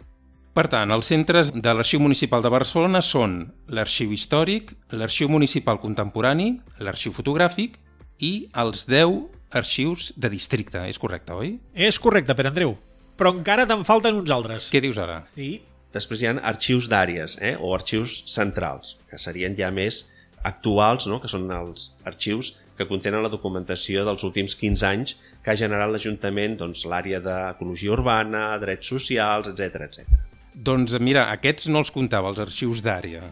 Per 0.57 0.71
tant, 0.73 0.89
els 0.89 1.05
centres 1.05 1.51
de 1.53 1.73
l'Arxiu 1.75 2.01
Municipal 2.01 2.41
de 2.41 2.49
Barcelona 2.49 3.03
són 3.05 3.43
l'Arxiu 3.69 4.15
Històric, 4.17 4.73
l'Arxiu 4.97 5.29
Municipal 5.29 5.77
Contemporani, 5.83 6.55
l'Arxiu 6.81 7.13
Fotogràfic 7.13 7.77
i 8.19 8.49
els 8.57 8.87
10 8.89 9.57
arxius 9.57 10.11
de 10.17 10.31
districte, 10.33 10.83
és 10.89 10.99
correcte, 10.99 11.37
oi? 11.37 11.57
És 11.73 12.01
correcte, 12.03 12.35
Pere 12.37 12.53
Andreu, 12.53 12.77
però 13.17 13.33
encara 13.37 13.67
te'n 13.69 13.87
falten 13.89 14.19
uns 14.19 14.33
altres. 14.35 14.69
Què 14.73 14.83
dius 14.85 14.99
ara? 15.01 15.23
I 15.37 15.57
Després 15.97 16.21
hi 16.21 16.29
ha 16.29 16.35
arxius 16.51 16.91
d'àrees 16.93 17.39
eh? 17.41 17.55
o 17.57 17.73
arxius 17.77 18.19
centrals, 18.29 18.97
que 19.09 19.21
serien 19.23 19.57
ja 19.57 19.71
més 19.73 20.03
actuals, 20.45 21.07
no? 21.11 21.21
que 21.23 21.31
són 21.31 21.49
els 21.55 21.93
arxius 22.05 22.53
que 22.77 22.89
contenen 22.91 23.25
la 23.25 23.33
documentació 23.33 24.05
dels 24.05 24.25
últims 24.27 24.57
15 24.61 24.87
anys 24.91 25.17
que 25.45 25.53
ha 25.53 25.57
generat 25.57 25.89
l'Ajuntament 25.93 26.59
doncs, 26.61 26.85
l'àrea 26.91 27.23
d'ecologia 27.25 27.95
urbana, 27.95 28.45
drets 28.61 28.93
socials, 28.93 29.49
etc 29.55 29.87
etc. 29.87 30.21
Doncs 30.69 30.97
mira, 31.01 31.29
aquests 31.33 31.71
no 31.73 31.81
els 31.85 31.93
comptava, 31.95 32.29
els 32.33 32.43
arxius 32.45 32.83
d'àrea. 32.85 33.25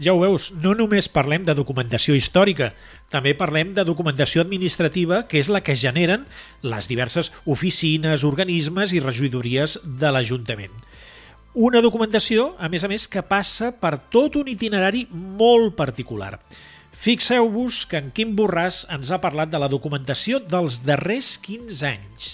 Ja 0.00 0.14
ho 0.14 0.22
veus, 0.22 0.48
no 0.56 0.72
només 0.72 1.10
parlem 1.12 1.42
de 1.44 1.52
documentació 1.52 2.14
històrica, 2.16 2.70
també 3.12 3.34
parlem 3.36 3.74
de 3.76 3.84
documentació 3.84 4.40
administrativa, 4.40 5.26
que 5.28 5.36
és 5.42 5.50
la 5.52 5.60
que 5.60 5.76
generen 5.76 6.24
les 6.64 6.88
diverses 6.88 7.28
oficines, 7.44 8.24
organismes 8.24 8.94
i 8.96 9.02
regidories 9.04 9.76
de 9.84 10.12
l'Ajuntament. 10.14 10.72
Una 11.52 11.82
documentació, 11.84 12.54
a 12.56 12.70
més 12.72 12.84
a 12.84 12.88
més, 12.88 13.04
que 13.04 13.20
passa 13.20 13.68
per 13.76 13.98
tot 14.14 14.38
un 14.40 14.48
itinerari 14.48 15.04
molt 15.12 15.74
particular. 15.76 16.38
Fixeu-vos 17.02 17.82
que 17.90 18.00
en 18.00 18.08
Quim 18.16 18.32
Borràs 18.38 18.86
ens 18.94 19.10
ha 19.12 19.20
parlat 19.20 19.50
de 19.52 19.60
la 19.60 19.68
documentació 19.68 20.40
dels 20.40 20.80
darrers 20.86 21.34
15 21.44 21.82
anys. 21.90 22.30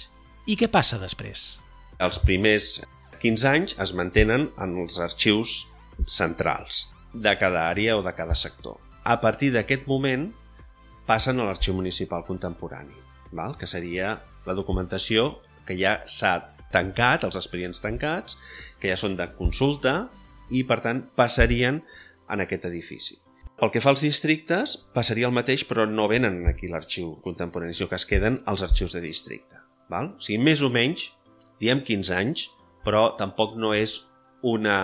I 0.46 0.54
què 0.54 0.70
passa 0.70 1.00
després? 1.02 1.56
Els 1.98 2.22
primers 2.22 2.76
15 3.18 3.50
anys 3.50 3.74
es 3.82 3.94
mantenen 3.98 4.46
en 4.54 4.78
els 4.84 5.00
arxius 5.02 5.64
centrals 6.06 6.86
de 7.18 7.34
cada 7.38 7.68
àrea 7.70 7.96
o 7.98 8.02
de 8.02 8.14
cada 8.14 8.36
sector. 8.38 8.78
A 9.04 9.20
partir 9.20 9.50
d'aquest 9.54 9.86
moment 9.88 10.30
passen 11.08 11.40
a 11.40 11.46
l'arxiu 11.48 11.74
municipal 11.74 12.24
contemporani, 12.26 12.94
val? 13.32 13.56
que 13.58 13.66
seria 13.66 14.18
la 14.46 14.56
documentació 14.56 15.40
que 15.66 15.76
ja 15.78 16.02
s'ha 16.06 16.54
tancat, 16.72 17.24
els 17.24 17.36
expedients 17.36 17.80
tancats, 17.80 18.36
que 18.80 18.90
ja 18.92 18.98
són 19.00 19.16
de 19.16 19.28
consulta 19.36 20.08
i, 20.50 20.64
per 20.68 20.80
tant, 20.84 21.06
passarien 21.16 21.82
en 22.28 22.44
aquest 22.44 22.68
edifici. 22.68 23.18
Pel 23.58 23.72
que 23.74 23.82
fa 23.82 23.90
als 23.90 24.04
districtes, 24.04 24.76
passaria 24.94 25.26
el 25.26 25.34
mateix, 25.34 25.64
però 25.66 25.88
no 25.88 26.06
venen 26.10 26.44
aquí 26.46 26.68
l'arxiu 26.70 27.16
contemporani, 27.24 27.74
sinó 27.74 27.88
que 27.90 27.98
es 27.98 28.06
queden 28.06 28.42
els 28.46 28.62
arxius 28.62 28.94
de 28.94 29.02
districte. 29.02 29.58
Val? 29.90 30.12
O 30.14 30.22
sigui, 30.22 30.38
més 30.44 30.62
o 30.62 30.70
menys, 30.70 31.08
diem 31.58 31.80
15 31.82 32.14
anys, 32.14 32.44
però 32.84 33.16
tampoc 33.18 33.56
no 33.58 33.72
és 33.74 33.98
una 34.46 34.76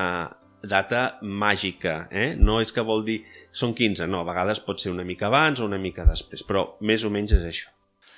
data 0.71 1.19
màgica, 1.23 2.09
eh? 2.11 2.35
no 2.37 2.61
és 2.63 2.73
que 2.73 2.85
vol 2.87 3.05
dir 3.07 3.21
són 3.53 3.75
15, 3.77 4.07
no, 4.11 4.23
a 4.23 4.29
vegades 4.29 4.61
pot 4.65 4.81
ser 4.83 4.93
una 4.93 5.05
mica 5.07 5.29
abans 5.31 5.61
o 5.61 5.69
una 5.69 5.79
mica 5.79 6.07
després, 6.09 6.43
però 6.47 6.67
més 6.81 7.05
o 7.05 7.13
menys 7.15 7.37
és 7.37 7.47
això. 7.49 7.71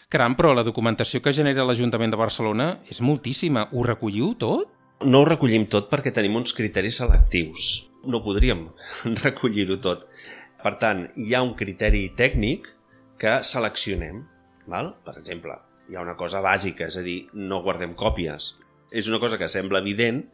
Caram, 0.08 0.36
però 0.38 0.52
la 0.54 0.62
documentació 0.62 1.18
que 1.22 1.34
genera 1.34 1.64
l'Ajuntament 1.66 2.12
de 2.14 2.18
Barcelona 2.20 2.66
és 2.86 3.00
moltíssima. 3.02 3.66
Ho 3.74 3.82
recolliu 3.82 4.36
tot? 4.38 4.70
No 5.02 5.20
ho 5.20 5.26
recollim 5.26 5.66
tot 5.68 5.90
perquè 5.90 6.12
tenim 6.14 6.38
uns 6.38 6.54
criteris 6.56 7.00
selectius. 7.02 7.66
No 8.06 8.22
podríem 8.22 8.68
recollir-ho 9.24 9.80
tot. 9.82 10.06
Per 10.62 10.74
tant, 10.82 11.08
hi 11.18 11.34
ha 11.34 11.42
un 11.42 11.56
criteri 11.58 12.06
tècnic 12.16 12.70
que 13.18 13.40
seleccionem. 13.42 14.22
Val? 14.70 14.94
Per 15.04 15.16
exemple, 15.18 15.58
hi 15.90 15.98
ha 15.98 16.06
una 16.06 16.16
cosa 16.18 16.40
bàsica, 16.42 16.86
és 16.86 16.96
a 16.98 17.02
dir, 17.02 17.18
no 17.34 17.60
guardem 17.66 17.98
còpies. 17.98 18.54
És 18.90 19.08
una 19.10 19.20
cosa 19.22 19.38
que 19.38 19.48
sembla 19.50 19.82
evident, 19.82 20.24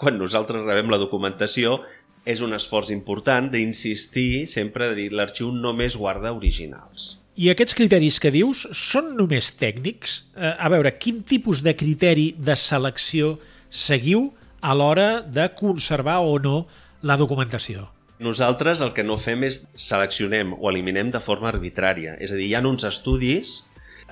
quan 0.00 0.18
nosaltres 0.18 0.64
rebem 0.66 0.90
la 0.92 1.00
documentació 1.02 1.80
és 2.28 2.42
un 2.42 2.54
esforç 2.54 2.92
important 2.94 3.48
d'insistir 3.50 4.46
sempre 4.50 4.90
de 4.90 4.98
dir 4.98 5.08
l'arxiu 5.12 5.50
només 5.54 5.96
guarda 5.98 6.32
originals. 6.34 7.16
I 7.34 7.48
aquests 7.48 7.74
criteris 7.74 8.18
que 8.20 8.30
dius 8.30 8.66
són 8.76 9.14
només 9.16 9.54
tècnics? 9.56 10.18
Eh, 10.36 10.52
a 10.52 10.68
veure, 10.68 10.92
quin 11.00 11.22
tipus 11.24 11.62
de 11.64 11.72
criteri 11.74 12.32
de 12.36 12.56
selecció 12.60 13.38
seguiu 13.70 14.28
a 14.60 14.76
l'hora 14.76 15.22
de 15.24 15.48
conservar 15.56 16.20
o 16.20 16.36
no 16.38 16.66
la 17.00 17.16
documentació? 17.16 17.88
Nosaltres 18.22 18.82
el 18.84 18.92
que 18.94 19.02
no 19.02 19.16
fem 19.18 19.48
és 19.48 19.62
seleccionem 19.74 20.52
o 20.54 20.68
eliminem 20.70 21.10
de 21.10 21.22
forma 21.24 21.48
arbitrària. 21.50 22.14
És 22.20 22.30
a 22.30 22.38
dir, 22.38 22.50
hi 22.50 22.54
ha 22.54 22.62
uns 22.68 22.84
estudis 22.86 23.62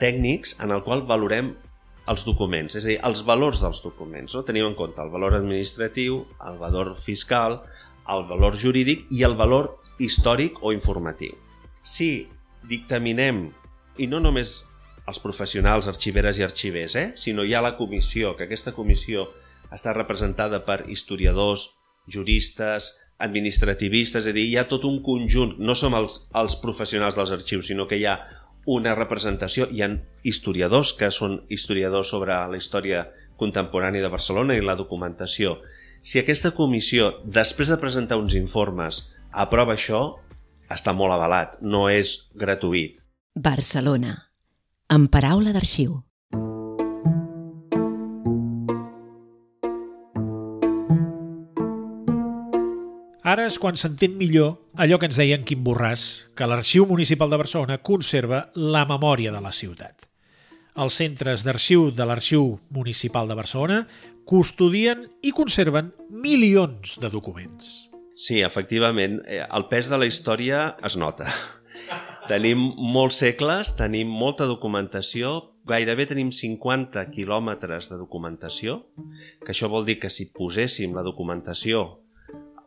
tècnics 0.00 0.56
en 0.58 0.72
el 0.74 0.80
qual 0.82 1.04
valorem 1.06 1.52
els 2.10 2.24
documents, 2.26 2.74
és 2.74 2.86
a 2.86 2.90
dir, 2.90 2.98
els 3.06 3.22
valors 3.26 3.60
dels 3.62 3.82
documents. 3.84 4.34
No? 4.34 4.42
Tenim 4.46 4.66
en 4.66 4.76
compte 4.78 5.02
el 5.02 5.12
valor 5.12 5.36
administratiu, 5.38 6.24
el 6.48 6.58
valor 6.58 6.96
fiscal, 6.98 7.60
el 8.10 8.26
valor 8.30 8.56
jurídic 8.58 9.06
i 9.14 9.22
el 9.26 9.36
valor 9.38 9.76
històric 10.02 10.58
o 10.64 10.74
informatiu. 10.74 11.36
Si 11.82 12.26
dictaminem, 12.68 13.46
i 14.00 14.08
no 14.10 14.20
només 14.20 14.60
els 15.10 15.20
professionals, 15.22 15.88
arxiveres 15.90 16.38
i 16.38 16.46
arxivers, 16.46 16.96
eh? 16.96 17.06
sinó 17.16 17.44
hi 17.44 17.54
ha 17.54 17.62
la 17.64 17.76
comissió, 17.78 18.34
que 18.36 18.46
aquesta 18.46 18.74
comissió 18.76 19.28
està 19.74 19.94
representada 19.94 20.64
per 20.66 20.84
historiadors, 20.90 21.70
juristes, 22.10 22.94
administrativistes, 23.20 24.24
és 24.24 24.32
a 24.32 24.34
dir, 24.34 24.46
hi 24.48 24.56
ha 24.58 24.68
tot 24.68 24.86
un 24.88 25.00
conjunt, 25.04 25.56
no 25.60 25.76
som 25.76 25.94
els, 25.98 26.24
els 26.34 26.56
professionals 26.62 27.18
dels 27.18 27.32
arxius, 27.36 27.68
sinó 27.68 27.86
que 27.86 28.00
hi 28.00 28.06
ha 28.08 28.16
una 28.66 28.94
representació. 28.94 29.68
Hi 29.70 29.82
ha 29.82 29.90
historiadors 30.22 30.92
que 30.96 31.10
són 31.14 31.40
historiadors 31.48 32.10
sobre 32.12 32.34
la 32.50 32.58
història 32.58 33.06
contemporània 33.40 34.02
de 34.04 34.12
Barcelona 34.12 34.56
i 34.56 34.64
la 34.64 34.76
documentació. 34.76 35.58
Si 36.02 36.20
aquesta 36.20 36.52
comissió, 36.56 37.12
després 37.24 37.72
de 37.72 37.78
presentar 37.80 38.18
uns 38.20 38.36
informes, 38.36 39.06
aprova 39.32 39.76
això, 39.76 40.02
està 40.70 40.94
molt 40.96 41.12
avalat, 41.16 41.58
no 41.60 41.88
és 41.90 42.30
gratuït. 42.34 43.00
Barcelona, 43.34 44.16
en 44.90 45.08
paraula 45.08 45.52
d'arxiu. 45.56 46.00
Ara 53.30 53.44
és 53.46 53.60
quan 53.62 53.76
s'entén 53.78 54.16
millor 54.18 54.56
allò 54.82 54.96
que 54.98 55.06
ens 55.06 55.18
deia 55.20 55.36
en 55.38 55.44
Quim 55.46 55.60
Borràs, 55.62 56.02
que 56.34 56.46
l'Arxiu 56.50 56.86
Municipal 56.88 57.30
de 57.30 57.38
Barcelona 57.38 57.76
conserva 57.78 58.40
la 58.56 58.82
memòria 58.88 59.30
de 59.30 59.42
la 59.44 59.52
ciutat. 59.54 60.08
Els 60.82 60.96
centres 60.98 61.44
d'arxiu 61.46 61.90
de 61.94 62.06
l'Arxiu 62.08 62.56
Municipal 62.74 63.30
de 63.30 63.36
Barcelona 63.38 63.84
custodien 64.26 65.04
i 65.22 65.30
conserven 65.36 65.92
milions 66.10 66.96
de 66.98 67.12
documents. 67.12 67.70
Sí, 68.18 68.40
efectivament, 68.42 69.20
eh, 69.26 69.44
el 69.46 69.68
pes 69.70 69.92
de 69.92 70.00
la 70.00 70.10
història 70.10 70.64
es 70.82 70.98
nota. 70.98 71.30
Tenim 72.32 72.58
molts 72.78 73.22
segles, 73.22 73.76
tenim 73.78 74.10
molta 74.10 74.48
documentació, 74.50 75.52
gairebé 75.70 76.08
tenim 76.10 76.34
50 76.34 77.06
quilòmetres 77.14 77.92
de 77.92 77.98
documentació, 78.00 78.80
que 79.44 79.54
això 79.54 79.70
vol 79.70 79.86
dir 79.86 80.00
que 80.02 80.10
si 80.10 80.32
poséssim 80.34 80.98
la 80.98 81.06
documentació 81.06 82.00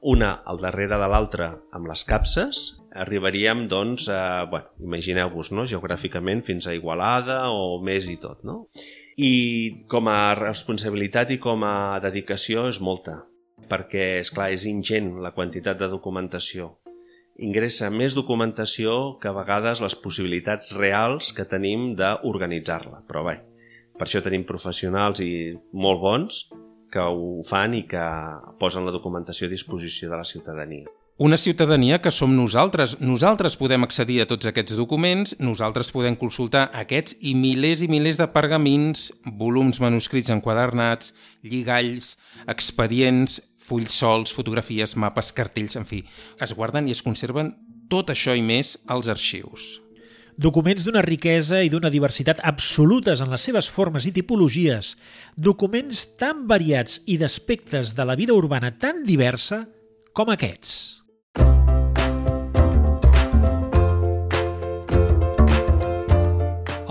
una 0.04 0.34
al 0.46 0.60
darrere 0.62 1.00
de 1.00 1.10
l'altra 1.10 1.50
amb 1.76 1.88
les 1.90 2.04
capses, 2.08 2.64
arribaríem, 2.94 3.66
doncs, 3.72 4.10
a, 4.12 4.46
bueno, 4.52 4.70
imagineu-vos, 4.84 5.52
no?, 5.56 5.66
geogràficament 5.70 6.44
fins 6.46 6.68
a 6.68 6.76
Igualada 6.78 7.48
o 7.50 7.80
més 7.84 8.10
i 8.12 8.20
tot, 8.22 8.44
no? 8.44 8.68
I 9.18 9.86
com 9.90 10.10
a 10.10 10.36
responsabilitat 10.38 11.34
i 11.36 11.40
com 11.42 11.66
a 11.66 12.00
dedicació 12.04 12.68
és 12.70 12.82
molta, 12.82 13.22
perquè, 13.70 14.20
és 14.22 14.34
clar 14.34 14.52
és 14.54 14.68
ingent 14.70 15.16
la 15.24 15.34
quantitat 15.36 15.80
de 15.80 15.92
documentació 15.92 16.74
ingressa 17.42 17.90
més 17.90 18.14
documentació 18.14 19.18
que 19.22 19.30
a 19.32 19.34
vegades 19.34 19.82
les 19.82 19.96
possibilitats 19.98 20.74
reals 20.78 21.32
que 21.34 21.48
tenim 21.50 21.94
d'organitzar-la. 21.98 23.02
Però 23.08 23.24
bé, 23.26 23.40
per 23.98 24.06
això 24.06 24.22
tenim 24.22 24.46
professionals 24.46 25.22
i 25.24 25.54
molt 25.74 26.02
bons 26.02 26.44
que 26.94 27.02
ho 27.02 27.40
fan 27.48 27.74
i 27.74 27.88
que 27.90 28.04
posen 28.62 28.86
la 28.86 28.94
documentació 28.94 29.50
a 29.50 29.54
disposició 29.54 30.12
de 30.12 30.20
la 30.20 30.28
ciutadania. 30.28 30.86
Una 31.18 31.38
ciutadania 31.38 32.00
que 32.02 32.10
som 32.10 32.32
nosaltres. 32.34 32.96
Nosaltres 33.00 33.54
podem 33.58 33.86
accedir 33.86 34.24
a 34.24 34.26
tots 34.30 34.50
aquests 34.50 34.74
documents, 34.78 35.36
nosaltres 35.38 35.92
podem 35.94 36.18
consultar 36.18 36.72
aquests 36.74 37.20
i 37.22 37.36
milers 37.38 37.84
i 37.86 37.90
milers 37.90 38.18
de 38.18 38.28
pergamins, 38.34 39.12
volums 39.38 39.78
manuscrits 39.82 40.34
enquadernats, 40.34 41.14
lligalls, 41.46 42.16
expedients, 42.50 43.38
fulls 43.62 43.94
sols, 43.94 44.34
fotografies, 44.34 44.98
mapes, 44.98 45.30
cartells, 45.38 45.78
en 45.78 45.86
fi, 45.86 46.02
es 46.42 46.58
guarden 46.58 46.90
i 46.90 46.98
es 46.98 47.06
conserven 47.06 47.54
tot 47.94 48.10
això 48.10 48.34
i 48.34 48.42
més 48.42 48.80
als 48.90 49.14
arxius. 49.14 49.83
Documents 50.38 50.82
d'una 50.82 51.04
riquesa 51.06 51.60
i 51.62 51.70
d'una 51.70 51.92
diversitat 51.94 52.40
absolutes 52.42 53.22
en 53.22 53.30
les 53.30 53.44
seves 53.46 53.68
formes 53.70 54.08
i 54.10 54.12
tipologies, 54.16 54.96
documents 55.38 56.06
tan 56.18 56.48
variats 56.50 57.04
i 57.06 57.20
d'aspectes 57.22 57.94
de 57.94 58.06
la 58.08 58.16
vida 58.18 58.34
urbana 58.34 58.72
tan 58.74 59.04
diversa 59.06 59.68
com 60.13 60.32
aquests. 60.34 61.04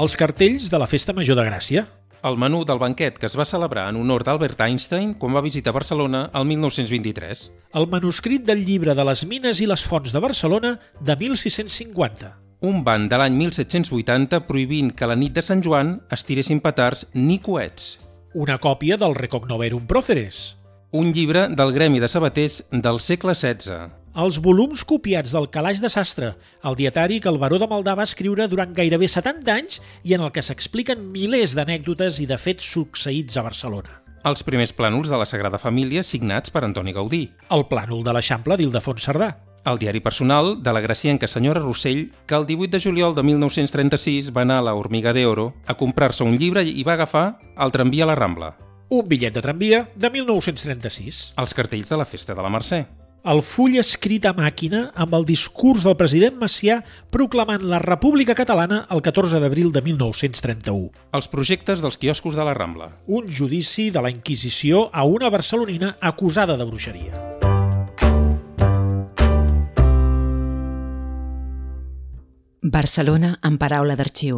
Els 0.03 0.15
cartells 0.19 0.69
de 0.71 0.79
la 0.79 0.87
Festa 0.91 1.15
Major 1.15 1.39
de 1.39 1.47
Gràcia, 1.47 1.85
el 2.23 2.39
menú 2.39 2.63
del 2.67 2.79
banquet 2.79 3.19
que 3.19 3.27
es 3.27 3.35
va 3.39 3.47
celebrar 3.47 3.89
en 3.91 3.99
honor 3.99 4.23
d'Albert 4.27 4.61
Einstein 4.63 5.17
quan 5.19 5.35
va 5.35 5.43
visitar 5.43 5.75
Barcelona 5.75 6.29
el 6.39 6.47
1923. 6.47 7.49
El 7.75 7.91
manuscrit 7.91 8.47
del 8.47 8.63
llibre 8.67 8.95
de 8.95 9.07
les 9.11 9.27
mines 9.27 9.59
i 9.59 9.67
les 9.67 9.83
fonts 9.83 10.15
de 10.15 10.23
Barcelona 10.23 10.77
de 11.01 11.19
1650. 11.19 12.42
Un 12.63 12.85
ban 12.87 13.09
de 13.11 13.19
l'any 13.19 13.35
1780 13.35 14.39
prohibint 14.47 14.93
que 14.95 15.07
la 15.11 15.17
nit 15.19 15.33
de 15.35 15.43
Sant 15.43 15.65
Joan 15.67 15.97
es 16.15 16.23
tiressin 16.23 16.61
petards 16.63 17.09
ni 17.13 17.41
coets. 17.43 17.97
Una 18.39 18.55
còpia 18.63 18.95
del 18.97 19.17
Recognoverum 19.19 19.89
Proceres. 19.91 20.55
Un 20.93 21.11
llibre 21.11 21.49
del 21.51 21.73
Gremi 21.75 21.99
de 21.99 22.07
Sabaters 22.07 22.63
del 22.71 23.03
segle 23.03 23.35
XVI 23.35 23.91
els 24.13 24.37
volums 24.45 24.83
copiats 24.85 25.33
del 25.33 25.47
Calaix 25.49 25.79
de 25.81 25.89
Sastre, 25.89 26.35
el 26.69 26.75
dietari 26.77 27.17
que 27.19 27.31
el 27.31 27.39
baró 27.41 27.57
de 27.59 27.65
Maldà 27.65 27.95
va 27.97 28.05
escriure 28.05 28.45
durant 28.45 28.75
gairebé 28.77 29.09
70 29.09 29.55
anys 29.55 29.79
i 30.05 30.13
en 30.13 30.21
el 30.27 30.29
que 30.35 30.45
s'expliquen 30.45 31.07
milers 31.15 31.55
d'anècdotes 31.57 32.19
i 32.21 32.27
de 32.29 32.37
fets 32.37 32.67
succeïts 32.75 33.41
a 33.41 33.47
Barcelona. 33.47 34.03
Els 34.29 34.45
primers 34.45 34.75
plànols 34.77 35.09
de 35.09 35.17
la 35.17 35.27
Sagrada 35.27 35.59
Família 35.59 36.05
signats 36.05 36.53
per 36.53 36.63
Antoni 36.67 36.93
Gaudí. 36.93 37.25
El 37.51 37.65
plànol 37.73 38.05
de 38.05 38.13
l'Eixample 38.13 38.61
d'Ildefons 38.61 39.09
Cerdà. 39.09 39.33
El 39.65 39.79
diari 39.79 40.01
personal 40.01 40.57
de 40.63 40.73
la 40.73 40.81
gracienca 40.81 41.29
senyora 41.29 41.61
Rossell, 41.61 42.11
que 42.27 42.35
el 42.35 42.47
18 42.47 42.71
de 42.71 42.81
juliol 42.83 43.15
de 43.15 43.23
1936 43.23 44.33
va 44.37 44.43
anar 44.43 44.59
a 44.59 44.67
la 44.67 44.75
Hormiga 44.75 45.13
d'Oro 45.15 45.55
a 45.67 45.77
comprar-se 45.79 46.25
un 46.25 46.35
llibre 46.37 46.65
i 46.67 46.83
va 46.83 46.97
agafar 46.99 47.39
el 47.57 47.71
tramvia 47.71 48.03
a 48.05 48.11
la 48.11 48.17
Rambla. 48.19 48.57
Un 48.91 49.07
bitllet 49.09 49.35
de 49.35 49.45
tramvia 49.45 49.87
de 49.95 50.11
1936. 50.11 51.23
Els 51.39 51.55
cartells 51.55 51.89
de 51.89 51.97
la 51.97 52.09
Festa 52.09 52.35
de 52.35 52.43
la 52.43 52.51
Mercè 52.51 52.83
el 53.23 53.39
full 53.47 53.77
escrit 53.79 54.25
a 54.27 54.33
màquina 54.35 54.89
amb 54.99 55.13
el 55.15 55.27
discurs 55.29 55.85
del 55.87 55.95
president 55.95 56.41
Macià 56.41 56.81
proclamant 57.15 57.63
la 57.71 57.79
República 57.79 58.35
Catalana 58.35 58.81
el 58.91 59.03
14 59.07 59.39
d'abril 59.39 59.71
de 59.71 59.83
1931. 59.87 60.91
Els 61.15 61.31
projectes 61.31 61.85
dels 61.85 62.01
quioscos 62.03 62.35
de 62.35 62.49
la 62.49 62.57
Rambla. 62.59 62.91
Un 63.07 63.31
judici 63.31 63.91
de 63.95 64.03
la 64.03 64.11
Inquisició 64.11 64.89
a 64.93 65.07
una 65.07 65.31
barcelonina 65.31 65.97
acusada 66.01 66.59
de 66.59 66.67
bruixeria. 66.67 67.42
Barcelona 72.65 73.41
en 73.43 73.57
paraula 73.59 73.97
d'arxiu. 73.99 74.37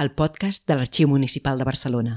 El 0.00 0.08
podcast 0.16 0.62
de 0.64 0.72
l'Arxiu 0.72 1.08
Municipal 1.10 1.58
de 1.60 1.66
Barcelona. 1.68 2.14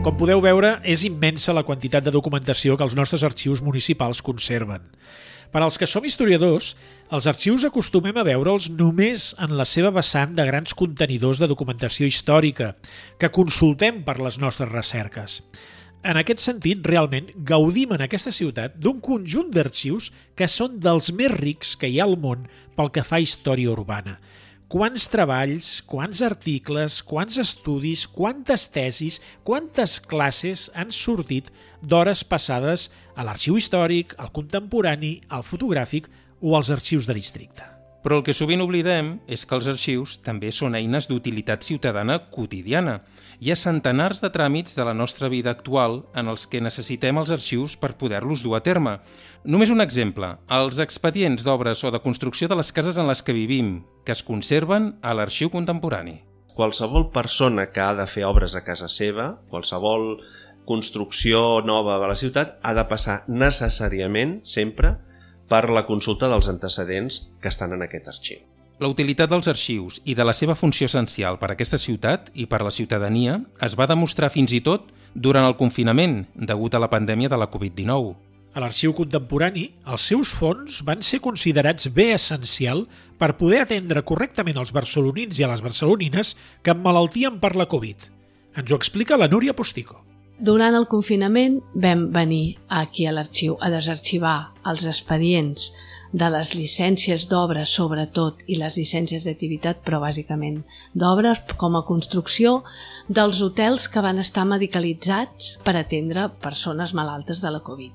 Com 0.00 0.16
podeu 0.16 0.40
veure, 0.40 0.78
és 0.82 1.04
immensa 1.04 1.52
la 1.52 1.66
quantitat 1.68 2.08
de 2.08 2.10
documentació 2.16 2.78
que 2.80 2.88
els 2.88 2.96
nostres 2.96 3.20
arxius 3.22 3.60
municipals 3.60 4.24
conserven. 4.24 4.88
Per 5.52 5.60
als 5.60 5.76
que 5.76 5.86
som 5.86 6.04
historiadors, 6.08 6.70
els 7.12 7.26
arxius 7.28 7.66
acostumem 7.68 8.16
a 8.16 8.24
veure'ls 8.24 8.70
només 8.72 9.32
en 9.36 9.52
la 9.58 9.66
seva 9.68 9.90
vessant 9.92 10.32
de 10.38 10.46
grans 10.48 10.72
contenidors 10.72 11.42
de 11.42 11.48
documentació 11.50 12.08
històrica, 12.08 12.70
que 13.20 13.28
consultem 13.28 14.00
per 14.06 14.16
les 14.24 14.40
nostres 14.40 14.72
recerques. 14.72 15.42
En 16.02 16.16
aquest 16.18 16.40
sentit, 16.40 16.80
realment, 16.88 17.28
gaudim 17.46 17.92
en 17.92 18.02
aquesta 18.02 18.32
ciutat 18.32 18.80
d'un 18.80 18.98
conjunt 19.04 19.52
d'arxius 19.52 20.08
que 20.34 20.48
són 20.48 20.80
dels 20.80 21.12
més 21.12 21.30
rics 21.36 21.76
que 21.76 21.92
hi 21.92 22.00
ha 22.00 22.08
al 22.08 22.16
món 22.16 22.48
pel 22.74 22.90
que 22.90 23.04
fa 23.04 23.20
a 23.20 23.26
història 23.28 23.76
urbana– 23.76 24.18
quants 24.72 25.04
treballs, 25.12 25.66
quants 25.84 26.22
articles, 26.24 27.02
quants 27.04 27.36
estudis, 27.42 28.06
quantes 28.08 28.64
tesis, 28.72 29.18
quantes 29.44 29.98
classes 30.00 30.70
han 30.72 30.94
sortit 30.96 31.50
d'hores 31.82 32.22
passades 32.24 32.86
a 33.12 33.26
l'arxiu 33.28 33.60
històric, 33.60 34.16
al 34.16 34.32
contemporani, 34.32 35.18
al 35.28 35.44
fotogràfic 35.44 36.08
o 36.40 36.56
als 36.56 36.72
arxius 36.72 37.10
de 37.10 37.20
districte. 37.20 37.71
Però 38.02 38.18
el 38.18 38.24
que 38.26 38.34
sovint 38.34 38.62
oblidem 38.64 39.12
és 39.30 39.44
que 39.46 39.54
els 39.54 39.68
arxius 39.70 40.16
també 40.26 40.50
són 40.50 40.74
eines 40.74 41.06
d'utilitat 41.06 41.62
ciutadana 41.62 42.18
quotidiana. 42.34 42.96
Hi 43.38 43.52
ha 43.52 43.58
centenars 43.58 44.18
de 44.22 44.30
tràmits 44.34 44.74
de 44.74 44.86
la 44.86 44.94
nostra 44.94 45.30
vida 45.30 45.54
actual 45.54 46.00
en 46.18 46.26
els 46.32 46.48
que 46.50 46.60
necessitem 46.62 47.20
els 47.22 47.30
arxius 47.30 47.76
per 47.78 47.94
poder-los 48.00 48.42
dur 48.42 48.56
a 48.58 48.62
terme. 48.66 48.96
Només 49.44 49.70
un 49.70 49.80
exemple, 49.84 50.34
els 50.50 50.82
expedients 50.82 51.46
d'obres 51.46 51.84
o 51.86 51.94
de 51.94 52.02
construcció 52.02 52.50
de 52.50 52.58
les 52.58 52.74
cases 52.74 52.98
en 52.98 53.06
les 53.06 53.22
que 53.22 53.34
vivim, 53.38 53.84
que 54.04 54.14
es 54.14 54.22
conserven 54.26 54.96
a 55.02 55.14
l'arxiu 55.14 55.50
contemporani. 55.54 56.20
Qualsevol 56.58 57.08
persona 57.14 57.70
que 57.70 57.80
ha 57.80 57.94
de 57.94 58.06
fer 58.10 58.26
obres 58.28 58.58
a 58.58 58.64
casa 58.66 58.90
seva, 58.90 59.38
qualsevol 59.48 60.18
construcció 60.66 61.62
nova 61.64 62.00
de 62.02 62.10
la 62.10 62.18
ciutat, 62.18 62.58
ha 62.62 62.74
de 62.74 62.84
passar 62.90 63.22
necessàriament, 63.28 64.40
sempre, 64.44 64.96
per 64.98 65.11
la 65.68 65.84
consulta 65.84 66.30
dels 66.32 66.48
antecedents 66.48 67.26
que 67.42 67.50
estan 67.52 67.76
en 67.76 67.84
aquest 67.84 68.08
arxiu. 68.08 68.40
La 68.80 68.88
utilitat 68.90 69.30
dels 69.30 69.46
arxius 69.46 70.00
i 70.08 70.16
de 70.18 70.24
la 70.24 70.32
seva 70.34 70.56
funció 70.58 70.88
essencial 70.88 71.36
per 71.38 71.52
a 71.52 71.54
aquesta 71.54 71.78
ciutat 71.78 72.32
i 72.34 72.48
per 72.50 72.62
a 72.62 72.66
la 72.66 72.74
ciutadania 72.74 73.36
es 73.62 73.76
va 73.78 73.86
demostrar 73.86 74.32
fins 74.34 74.54
i 74.56 74.62
tot 74.64 74.88
durant 75.14 75.46
el 75.46 75.58
confinament 75.60 76.24
degut 76.34 76.74
a 76.74 76.80
la 76.82 76.90
pandèmia 76.90 77.28
de 77.28 77.38
la 77.38 77.50
Covid-19. 77.52 78.14
A 78.52 78.60
l'arxiu 78.60 78.92
contemporani, 78.92 79.68
els 79.88 80.08
seus 80.10 80.32
fons 80.36 80.82
van 80.84 81.04
ser 81.06 81.22
considerats 81.24 81.88
bé 81.94 82.10
essencial 82.16 82.84
per 83.20 83.36
poder 83.40 83.62
atendre 83.62 84.02
correctament 84.04 84.58
els 84.60 84.74
barcelonins 84.76 85.38
i 85.38 85.46
a 85.46 85.52
les 85.52 85.62
barcelonines 85.64 86.34
que 86.62 86.74
emmalaltien 86.74 87.38
per 87.40 87.54
la 87.56 87.68
Covid. 87.68 88.10
Ens 88.56 88.72
ho 88.72 88.76
explica 88.76 89.16
la 89.16 89.30
Núria 89.32 89.56
Postico. 89.56 90.02
Durant 90.38 90.74
el 90.74 90.88
confinament 90.90 91.60
vam 91.74 92.08
venir 92.14 92.58
aquí 92.68 93.06
a 93.06 93.12
l'arxiu 93.12 93.58
a 93.60 93.68
desarxivar 93.70 94.52
els 94.66 94.86
expedients 94.88 95.70
de 96.12 96.28
les 96.28 96.52
llicències 96.54 97.28
d'obra 97.28 97.64
sobretot 97.68 98.42
i 98.46 98.58
les 98.60 98.76
llicències 98.76 99.24
d'activitat, 99.24 99.80
però 99.84 100.00
bàsicament 100.02 100.60
d'obres 100.92 101.40
com 101.60 101.76
a 101.76 101.84
construcció 101.88 102.60
dels 103.08 103.40
hotels 103.40 103.88
que 103.88 104.04
van 104.04 104.20
estar 104.20 104.44
medicalitzats 104.48 105.56
per 105.64 105.76
atendre 105.76 106.28
persones 106.42 106.92
malaltes 106.92 107.40
de 107.40 107.52
la 107.52 107.62
Covid. 107.64 107.92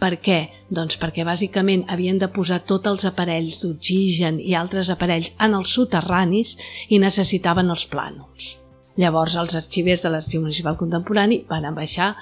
Per 0.00 0.16
què? 0.18 0.40
Doncs 0.70 0.96
perquè 0.98 1.26
bàsicament 1.28 1.84
havien 1.92 2.18
de 2.18 2.30
posar 2.32 2.62
tots 2.66 2.88
els 2.90 3.04
aparells 3.06 3.60
d'oxigen 3.62 4.40
i 4.40 4.56
altres 4.58 4.90
aparells 4.90 5.30
en 5.38 5.54
els 5.54 5.76
soterranis 5.76 6.56
i 6.88 6.98
necessitaven 6.98 7.70
els 7.70 7.86
plànols. 7.86 8.56
Llavors 9.00 9.38
els 9.40 9.56
arxivers 9.56 10.04
de 10.04 10.12
l'Arxiu 10.12 10.42
Municipal 10.42 10.76
Contemporani 10.76 11.40
van 11.48 11.68
baixar, 11.74 12.12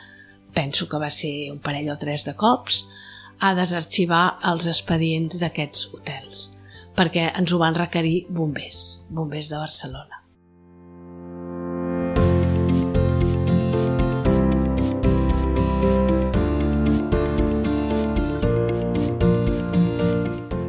penso 0.55 0.87
que 0.89 1.01
va 1.03 1.11
ser 1.11 1.51
un 1.51 1.59
parell 1.59 1.91
o 1.91 1.99
tres 1.99 2.27
de 2.29 2.37
cops, 2.39 2.85
a 3.41 3.55
desarxivar 3.57 4.39
els 4.53 4.69
expedients 4.71 5.41
d'aquests 5.41 5.89
hotels, 5.97 6.47
perquè 6.95 7.31
ens 7.33 7.53
ho 7.53 7.59
van 7.59 7.79
requerir 7.79 8.27
bombers, 8.29 9.01
bombers 9.09 9.49
de 9.51 9.59
Barcelona. 9.59 10.20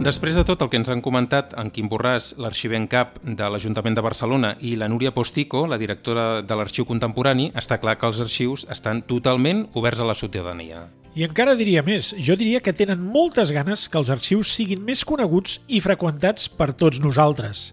Després 0.02 0.34
de 0.34 0.42
tot 0.42 0.64
el 0.66 0.70
que 0.72 0.80
ens 0.80 0.90
han 0.90 1.02
comentat 1.06 1.52
en 1.62 1.68
Quim 1.70 1.86
Borràs, 1.86 2.32
l'arxiver 2.42 2.80
en 2.80 2.88
cap 2.90 3.20
de 3.22 3.50
l'Ajuntament 3.54 3.94
de 3.94 4.02
Barcelona, 4.02 4.56
i 4.66 4.72
la 4.74 4.88
Núria 4.90 5.12
Postico, 5.14 5.68
la 5.70 5.78
directora 5.78 6.24
de 6.42 6.56
l'Arxiu 6.58 6.88
Contemporani, 6.90 7.52
està 7.62 7.78
clar 7.78 8.00
que 8.02 8.10
els 8.10 8.18
arxius 8.24 8.64
estan 8.74 9.04
totalment 9.06 9.68
oberts 9.78 10.02
a 10.02 10.08
la 10.10 10.16
ciutadania. 10.18 10.88
I 11.14 11.28
encara 11.28 11.54
diria 11.60 11.84
més, 11.86 12.16
jo 12.18 12.34
diria 12.40 12.64
que 12.66 12.74
tenen 12.74 13.04
moltes 13.14 13.52
ganes 13.54 13.84
que 13.86 14.00
els 14.02 14.10
arxius 14.10 14.56
siguin 14.58 14.82
més 14.88 15.04
coneguts 15.06 15.60
i 15.70 15.84
freqüentats 15.86 16.50
per 16.50 16.72
tots 16.74 17.04
nosaltres. 17.04 17.68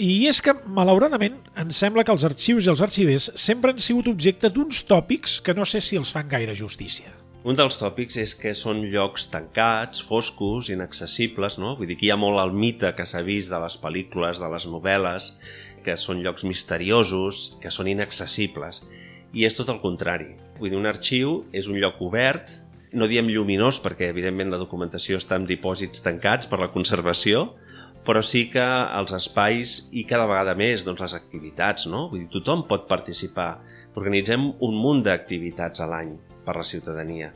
I 0.00 0.24
és 0.30 0.40
que, 0.40 0.54
malauradament, 0.64 1.36
em 1.60 1.68
sembla 1.68 2.06
que 2.08 2.14
els 2.14 2.24
arxius 2.24 2.64
i 2.64 2.72
els 2.72 2.80
arxivers 2.88 3.28
sempre 3.36 3.74
han 3.74 3.84
sigut 3.84 4.08
objecte 4.08 4.48
d'uns 4.48 4.80
tòpics 4.88 5.42
que 5.44 5.52
no 5.52 5.68
sé 5.68 5.84
si 5.84 6.00
els 6.00 6.14
fan 6.14 6.32
gaire 6.32 6.56
justícia. 6.56 7.12
Un 7.44 7.58
dels 7.58 7.76
tòpics 7.76 8.16
és 8.22 8.32
que 8.40 8.54
són 8.56 8.78
llocs 8.88 9.26
tancats, 9.28 9.98
foscos, 10.00 10.70
inaccessibles, 10.72 11.58
no? 11.60 11.74
Vull 11.76 11.90
dir 11.90 11.98
que 12.00 12.06
hi 12.06 12.12
ha 12.14 12.16
molt 12.16 12.40
el 12.40 12.54
mite 12.56 12.94
que 12.96 13.04
s'ha 13.04 13.20
vist 13.26 13.52
de 13.52 13.60
les 13.60 13.76
pel·lícules, 13.82 14.40
de 14.40 14.48
les 14.48 14.64
novel·les, 14.72 15.26
que 15.84 15.98
són 16.00 16.22
llocs 16.24 16.46
misteriosos, 16.48 17.42
que 17.60 17.68
són 17.68 17.92
inaccessibles. 17.92 18.80
I 19.36 19.44
és 19.44 19.60
tot 19.60 19.68
el 19.68 19.82
contrari. 19.84 20.30
Vull 20.56 20.72
dir, 20.72 20.80
un 20.80 20.88
arxiu 20.88 21.36
és 21.52 21.68
un 21.68 21.76
lloc 21.84 22.00
obert, 22.08 22.56
no 22.96 23.12
diem 23.12 23.28
lluminós 23.28 23.76
perquè 23.84 24.08
evidentment 24.08 24.48
la 24.48 24.64
documentació 24.64 25.20
està 25.20 25.36
en 25.36 25.44
dipòsits 25.44 26.00
tancats 26.00 26.48
per 26.48 26.64
la 26.64 26.72
conservació, 26.72 27.50
però 28.08 28.24
sí 28.24 28.46
que 28.48 28.64
els 28.64 29.12
espais 29.12 29.82
i 29.92 30.08
cada 30.08 30.24
vegada 30.32 30.56
més 30.56 30.88
doncs, 30.88 31.04
les 31.04 31.20
activitats, 31.20 31.92
no? 31.92 32.06
Vull 32.08 32.24
dir, 32.24 32.36
tothom 32.40 32.64
pot 32.72 32.88
participar. 32.88 33.58
Organitzem 34.00 34.54
un 34.64 34.80
munt 34.80 35.04
d'activitats 35.04 35.84
a 35.84 35.92
l'any 35.92 36.16
per 36.44 36.56
la 36.60 36.66
ciutadania. 36.66 37.32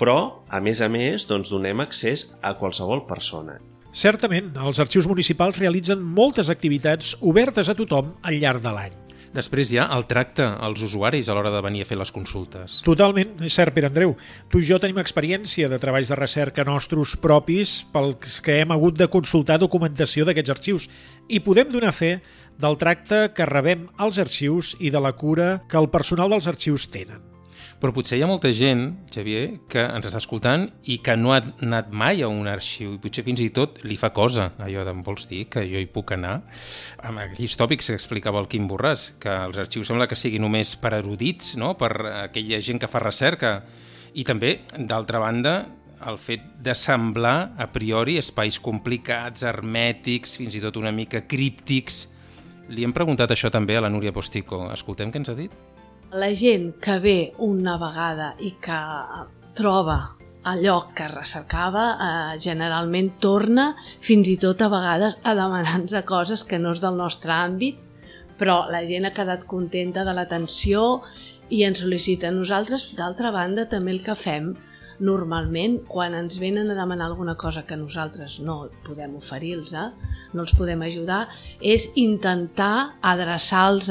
Però, 0.00 0.44
a 0.48 0.60
més 0.64 0.80
a 0.80 0.88
més, 0.92 1.26
doncs, 1.28 1.50
donem 1.52 1.82
accés 1.84 2.28
a 2.42 2.54
qualsevol 2.58 3.04
persona. 3.08 3.58
Certament, 3.92 4.54
els 4.56 4.80
arxius 4.80 5.06
municipals 5.08 5.60
realitzen 5.60 6.00
moltes 6.00 6.48
activitats 6.48 7.12
obertes 7.20 7.68
a 7.68 7.76
tothom 7.76 8.14
al 8.24 8.38
llarg 8.40 8.64
de 8.64 8.72
l'any. 8.72 8.98
Després 9.32 9.70
hi 9.72 9.78
ha 9.80 9.86
el 9.96 10.04
tracte 10.08 10.44
als 10.44 10.82
usuaris 10.84 11.28
a 11.28 11.36
l'hora 11.36 11.52
de 11.54 11.62
venir 11.64 11.84
a 11.84 11.88
fer 11.88 11.96
les 11.96 12.12
consultes. 12.12 12.80
Totalment, 12.84 13.32
és 13.40 13.56
cert, 13.56 13.72
Pere 13.72 13.88
Andreu. 13.88 14.12
Tu 14.52 14.60
i 14.60 14.68
jo 14.68 14.76
tenim 14.80 15.00
experiència 15.00 15.70
de 15.72 15.80
treballs 15.80 16.12
de 16.12 16.18
recerca 16.20 16.66
nostres 16.68 17.16
propis 17.16 17.78
pels 17.94 18.42
que 18.44 18.58
hem 18.60 18.76
hagut 18.76 19.00
de 19.00 19.08
consultar 19.12 19.56
documentació 19.60 20.28
d'aquests 20.28 20.56
arxius 20.56 20.88
i 21.32 21.40
podem 21.40 21.72
donar 21.72 21.96
fe 21.96 22.18
del 22.60 22.76
tracte 22.76 23.30
que 23.32 23.48
rebem 23.48 23.88
als 23.96 24.20
arxius 24.20 24.76
i 24.78 24.92
de 24.92 25.00
la 25.00 25.16
cura 25.16 25.62
que 25.64 25.80
el 25.80 25.88
personal 25.88 26.36
dels 26.36 26.52
arxius 26.52 26.90
tenen. 26.92 27.31
Però 27.82 27.90
potser 27.90 28.14
hi 28.14 28.22
ha 28.22 28.28
molta 28.30 28.52
gent, 28.54 28.84
Xavier, 29.10 29.56
que 29.66 29.82
ens 29.82 30.06
està 30.06 30.20
escoltant 30.22 30.68
i 30.86 31.00
que 31.02 31.16
no 31.18 31.32
ha 31.34 31.40
anat 31.66 31.88
mai 31.90 32.20
a 32.22 32.28
un 32.30 32.46
arxiu 32.46 32.92
i 32.94 33.00
potser 33.02 33.24
fins 33.26 33.40
i 33.42 33.48
tot 33.50 33.80
li 33.82 33.96
fa 33.98 34.12
cosa 34.14 34.52
allò 34.62 34.84
de 34.86 34.92
vols 35.02 35.26
dir 35.26 35.48
que 35.50 35.64
jo 35.66 35.82
hi 35.82 35.88
puc 35.90 36.12
anar. 36.14 36.36
Amb 37.02 37.24
aquells 37.24 37.58
tòpics 37.58 37.90
que 37.90 37.96
explicava 37.98 38.38
el 38.38 38.46
Quim 38.52 38.68
Borràs, 38.70 39.08
que 39.18 39.34
els 39.48 39.58
arxius 39.58 39.90
sembla 39.90 40.06
que 40.06 40.20
siguin 40.20 40.46
només 40.46 40.76
per 40.78 40.94
erudits, 41.00 41.56
no? 41.58 41.72
per 41.74 41.90
aquella 42.20 42.62
gent 42.62 42.78
que 42.78 42.92
fa 42.92 43.02
recerca. 43.02 43.56
I 44.14 44.22
també, 44.30 44.52
d'altra 44.78 45.18
banda, 45.18 45.56
el 46.06 46.22
fet 46.22 46.46
d'assemblar 46.62 47.36
a 47.58 47.66
priori 47.74 48.14
espais 48.22 48.62
complicats, 48.62 49.42
hermètics, 49.42 50.38
fins 50.38 50.54
i 50.54 50.62
tot 50.62 50.78
una 50.78 50.94
mica 50.94 51.26
críptics. 51.26 52.04
Li 52.70 52.86
hem 52.86 52.94
preguntat 52.94 53.34
això 53.34 53.50
també 53.50 53.74
a 53.74 53.82
la 53.82 53.90
Núria 53.90 54.14
Postico. 54.14 54.68
Escoltem 54.70 55.10
què 55.10 55.24
ens 55.24 55.34
ha 55.34 55.38
dit? 55.42 55.71
La 56.12 56.32
gent 56.36 56.74
que 56.80 56.98
ve 57.00 57.18
una 57.38 57.78
vegada 57.80 58.34
i 58.38 58.52
que 58.60 58.80
troba 59.56 60.16
el 60.50 60.64
lloc 60.64 60.90
que 60.98 61.06
recercava 61.08 61.84
eh, 61.92 62.38
generalment 62.42 63.12
torna 63.22 63.70
fins 64.02 64.28
i 64.28 64.36
tot 64.42 64.60
a 64.60 64.68
vegades 64.72 65.16
a 65.22 65.34
demanar-nos 65.38 65.94
coses 66.04 66.44
que 66.44 66.58
no 66.58 66.74
és 66.74 66.82
del 66.82 66.98
nostre 66.98 67.32
àmbit 67.32 67.78
però 68.42 68.64
la 68.66 68.82
gent 68.88 69.06
ha 69.06 69.14
quedat 69.14 69.46
contenta 69.46 70.02
de 70.04 70.14
l'atenció 70.16 71.02
i 71.52 71.62
ens 71.66 71.82
sol·licita 71.82 72.32
nosaltres. 72.34 72.88
D'altra 72.98 73.30
banda, 73.30 73.68
també 73.70 73.92
el 73.94 74.00
que 74.02 74.16
fem 74.18 74.52
normalment, 75.02 75.78
quan 75.90 76.14
ens 76.14 76.38
venen 76.42 76.70
a 76.70 76.76
demanar 76.78 77.08
alguna 77.08 77.36
cosa 77.38 77.64
que 77.66 77.76
nosaltres 77.76 78.38
no 78.40 78.68
podem 78.86 79.16
oferir-los, 79.18 79.72
eh, 79.74 79.88
no 80.32 80.42
els 80.42 80.54
podem 80.58 80.82
ajudar, 80.82 81.26
és 81.60 81.88
intentar 81.94 82.98
adreçar-los 83.00 83.90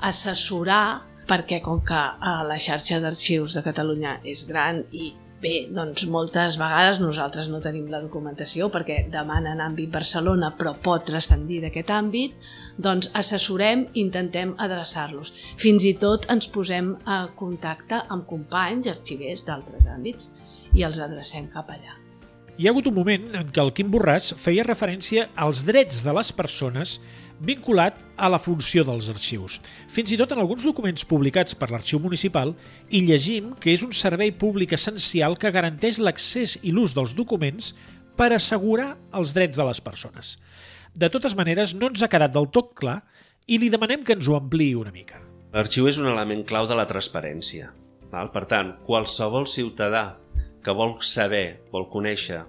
assessorar 0.00 1.09
perquè 1.30 1.60
com 1.64 1.82
que 1.86 1.96
eh, 1.96 2.36
la 2.50 2.58
xarxa 2.58 3.00
d'arxius 3.02 3.56
de 3.58 3.64
Catalunya 3.66 4.18
és 4.26 4.46
gran 4.48 4.82
i 4.90 5.12
bé, 5.40 5.54
doncs 5.72 6.04
moltes 6.12 6.58
vegades 6.60 7.00
nosaltres 7.00 7.48
no 7.48 7.62
tenim 7.64 7.86
la 7.92 8.02
documentació 8.02 8.68
perquè 8.72 9.04
demanen 9.12 9.62
àmbit 9.64 9.92
Barcelona 9.94 10.52
però 10.58 10.74
pot 10.84 11.06
transcendir 11.08 11.62
d'aquest 11.64 11.92
àmbit, 11.96 12.34
doncs 12.76 13.10
assessorem, 13.16 13.86
intentem 14.04 14.54
adreçar-los. 14.58 15.32
Fins 15.60 15.86
i 15.88 15.94
tot 16.04 16.28
ens 16.32 16.50
posem 16.52 16.92
a 17.06 17.22
contacte 17.40 18.02
amb 18.08 18.28
companys, 18.28 18.90
arxivers 18.92 19.46
d'altres 19.48 19.88
àmbits 19.96 20.30
i 20.76 20.86
els 20.86 21.00
adrecem 21.00 21.48
cap 21.54 21.72
allà. 21.72 21.99
Hi 22.60 22.66
ha 22.68 22.74
hagut 22.74 22.90
un 22.90 22.92
moment 22.92 23.22
en 23.38 23.48
què 23.48 23.60
el 23.62 23.70
Quim 23.72 23.88
Borràs 23.88 24.34
feia 24.36 24.66
referència 24.66 25.22
als 25.44 25.62
drets 25.64 26.02
de 26.04 26.12
les 26.12 26.28
persones 26.36 26.90
vinculat 27.48 28.02
a 28.20 28.28
la 28.28 28.40
funció 28.44 28.84
dels 28.84 29.08
arxius. 29.08 29.56
Fins 29.88 30.12
i 30.12 30.18
tot 30.20 30.34
en 30.34 30.42
alguns 30.42 30.66
documents 30.68 31.08
publicats 31.08 31.56
per 31.56 31.70
l'Arxiu 31.70 32.02
Municipal 32.04 32.52
hi 32.92 33.00
llegim 33.06 33.54
que 33.56 33.72
és 33.72 33.86
un 33.86 33.96
servei 33.96 34.34
públic 34.44 34.76
essencial 34.76 35.38
que 35.40 35.54
garanteix 35.56 36.02
l'accés 36.04 36.58
i 36.60 36.76
l'ús 36.76 36.92
dels 36.92 37.16
documents 37.16 37.72
per 38.20 38.28
assegurar 38.36 38.90
els 39.16 39.32
drets 39.32 39.56
de 39.56 39.70
les 39.70 39.80
persones. 39.80 40.36
De 40.92 41.08
totes 41.08 41.32
maneres, 41.40 41.72
no 41.72 41.88
ens 41.88 42.04
ha 42.04 42.12
quedat 42.12 42.36
del 42.36 42.52
tot 42.52 42.74
clar 42.76 43.00
i 43.48 43.56
li 43.56 43.72
demanem 43.72 44.04
que 44.04 44.20
ens 44.20 44.28
ho 44.28 44.36
ampliï 44.36 44.74
una 44.76 44.92
mica. 44.92 45.24
L'arxiu 45.56 45.88
és 45.88 45.96
un 45.96 46.12
element 46.12 46.44
clau 46.44 46.68
de 46.68 46.76
la 46.76 46.90
transparència. 46.92 47.72
Val? 48.12 48.28
Per 48.36 48.44
tant, 48.52 48.76
qualsevol 48.84 49.48
ciutadà 49.48 50.19
que 50.64 50.74
vol 50.76 50.98
saber, 51.04 51.60
vol 51.72 51.88
conèixer 51.92 52.42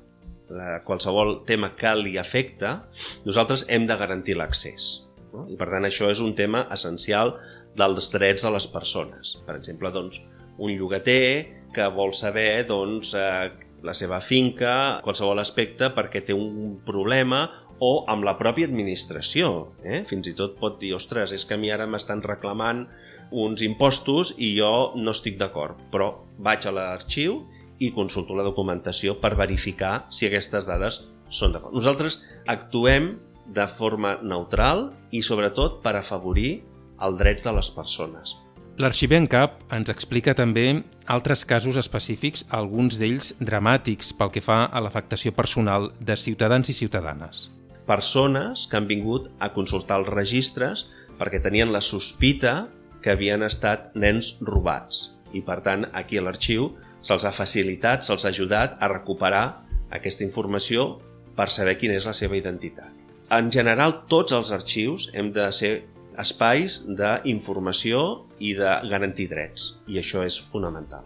la, 0.51 0.81
qualsevol 0.87 1.41
tema 1.47 1.71
que 1.79 1.93
li 1.99 2.17
afecta, 2.19 2.81
nosaltres 3.25 3.65
hem 3.69 3.87
de 3.87 3.97
garantir 3.97 4.37
l'accés. 4.39 4.91
No? 5.31 5.47
I 5.47 5.57
per 5.59 5.69
tant 5.71 5.87
això 5.87 6.11
és 6.11 6.19
un 6.23 6.35
tema 6.35 6.65
essencial 6.75 7.37
dels 7.77 8.11
drets 8.11 8.43
de 8.43 8.51
les 8.51 8.67
persones. 8.67 9.37
Per 9.47 9.55
exemple, 9.55 9.91
doncs, 9.95 10.19
un 10.61 10.73
llogater 10.75 11.71
que 11.73 11.87
vol 11.95 12.11
saber 12.13 12.65
doncs, 12.67 13.13
eh, 13.15 13.51
la 13.81 13.95
seva 13.97 14.19
finca, 14.21 14.99
qualsevol 15.01 15.39
aspecte 15.41 15.89
perquè 15.95 16.21
té 16.27 16.35
un 16.37 16.75
problema 16.85 17.47
o 17.81 18.03
amb 18.11 18.27
la 18.27 18.35
pròpia 18.37 18.67
administració. 18.69 19.71
Eh? 19.81 20.03
Fins 20.09 20.27
i 20.29 20.35
tot 20.37 20.59
pot 20.59 20.77
dir, 20.81 20.93
ostres, 20.93 21.33
és 21.33 21.47
que 21.47 21.57
a 21.57 21.61
mi 21.61 21.71
ara 21.73 21.87
m'estan 21.89 22.21
reclamant 22.21 22.85
uns 23.31 23.63
impostos 23.65 24.35
i 24.37 24.51
jo 24.57 24.91
no 24.99 25.15
estic 25.15 25.39
d'acord, 25.39 25.79
però 25.89 26.11
vaig 26.37 26.67
a 26.67 26.75
l'arxiu 26.75 27.39
i 27.81 27.89
consulto 27.95 28.37
la 28.37 28.45
documentació 28.45 29.17
per 29.21 29.33
verificar 29.39 30.05
si 30.13 30.27
aquestes 30.27 30.67
dades 30.69 31.01
són 31.33 31.55
d'acord. 31.55 31.73
Nosaltres 31.73 32.19
actuem 32.51 33.15
de 33.51 33.65
forma 33.77 34.17
neutral 34.21 34.91
i 35.11 35.23
sobretot 35.25 35.81
per 35.83 35.95
afavorir 35.97 36.61
els 37.01 37.17
drets 37.17 37.47
de 37.47 37.53
les 37.57 37.71
persones. 37.73 38.35
L'arxiver 38.81 39.17
en 39.19 39.27
cap 39.27 39.57
ens 39.75 39.89
explica 39.91 40.33
també 40.37 40.83
altres 41.11 41.43
casos 41.45 41.75
específics, 41.77 42.45
alguns 42.49 42.99
d'ells 43.01 43.33
dramàtics 43.41 44.13
pel 44.17 44.31
que 44.31 44.43
fa 44.45 44.63
a 44.65 44.81
l'afectació 44.81 45.33
personal 45.35 45.89
de 45.99 46.15
ciutadans 46.15 46.69
i 46.71 46.77
ciutadanes. 46.77 47.49
Persones 47.89 48.67
que 48.69 48.77
han 48.79 48.87
vingut 48.87 49.27
a 49.39 49.51
consultar 49.51 49.99
els 49.99 50.13
registres 50.13 50.85
perquè 51.19 51.41
tenien 51.43 51.73
la 51.73 51.81
sospita 51.81 52.69
que 53.01 53.11
havien 53.11 53.43
estat 53.43 53.91
nens 53.97 54.37
robats. 54.45 55.17
I 55.33 55.41
per 55.43 55.59
tant, 55.65 55.87
aquí 55.93 56.17
a 56.17 56.23
l'arxiu 56.23 56.71
se'ls 57.01 57.25
ha 57.25 57.33
facilitat, 57.35 58.05
se'ls 58.05 58.25
ha 58.25 58.29
ajudat 58.29 58.77
a 58.79 58.89
recuperar 58.91 59.45
aquesta 59.91 60.25
informació 60.25 60.99
per 61.35 61.49
saber 61.49 61.77
quina 61.79 61.95
és 61.99 62.05
la 62.05 62.13
seva 62.13 62.37
identitat. 62.37 62.91
En 63.31 63.51
general, 63.51 64.01
tots 64.11 64.33
els 64.35 64.51
arxius 64.51 65.09
hem 65.15 65.31
de 65.31 65.47
ser 65.55 65.71
espais 66.19 66.81
d'informació 66.85 68.27
i 68.43 68.51
de 68.57 68.73
garantir 68.91 69.29
drets, 69.31 69.77
i 69.87 69.97
això 70.01 70.25
és 70.27 70.37
fonamental. 70.51 71.05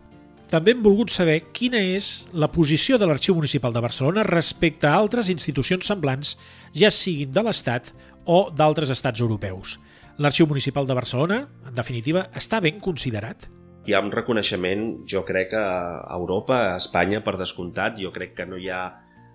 també 0.50 0.72
hem 0.72 0.84
volgut 0.86 1.10
saber 1.10 1.42
quina 1.54 1.80
és 1.82 2.28
la 2.32 2.48
posició 2.48 2.98
de 2.98 3.06
l'Arxiu 3.10 3.36
Municipal 3.36 3.74
de 3.74 3.82
Barcelona 3.82 4.24
respecte 4.24 4.88
a 4.88 4.94
altres 4.96 5.30
institucions 5.30 5.86
semblants, 5.86 6.38
ja 6.72 6.92
siguin 6.94 7.32
de 7.34 7.42
l'Estat 7.44 7.92
o 8.26 8.52
d'altres 8.52 8.90
estats 8.90 9.22
europeus. 9.22 9.80
L'Arxiu 10.18 10.48
Municipal 10.48 10.88
de 10.88 10.94
Barcelona, 10.94 11.48
en 11.68 11.74
definitiva, 11.76 12.30
està 12.34 12.62
ben 12.62 12.80
considerat? 12.80 13.50
Hi 13.86 13.94
ha 13.94 14.02
un 14.02 14.10
reconeixement, 14.10 14.86
jo 15.06 15.22
crec, 15.28 15.54
a 15.54 16.16
Europa, 16.16 16.58
a 16.72 16.78
Espanya, 16.80 17.20
per 17.22 17.36
descomptat. 17.38 18.00
Jo 18.02 18.10
crec 18.16 18.34
que 18.38 18.48
no 18.50 18.58
hi 18.58 18.72
ha, 18.74 18.82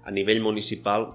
a 0.03 0.11
nivell 0.11 0.43
municipal, 0.43 1.07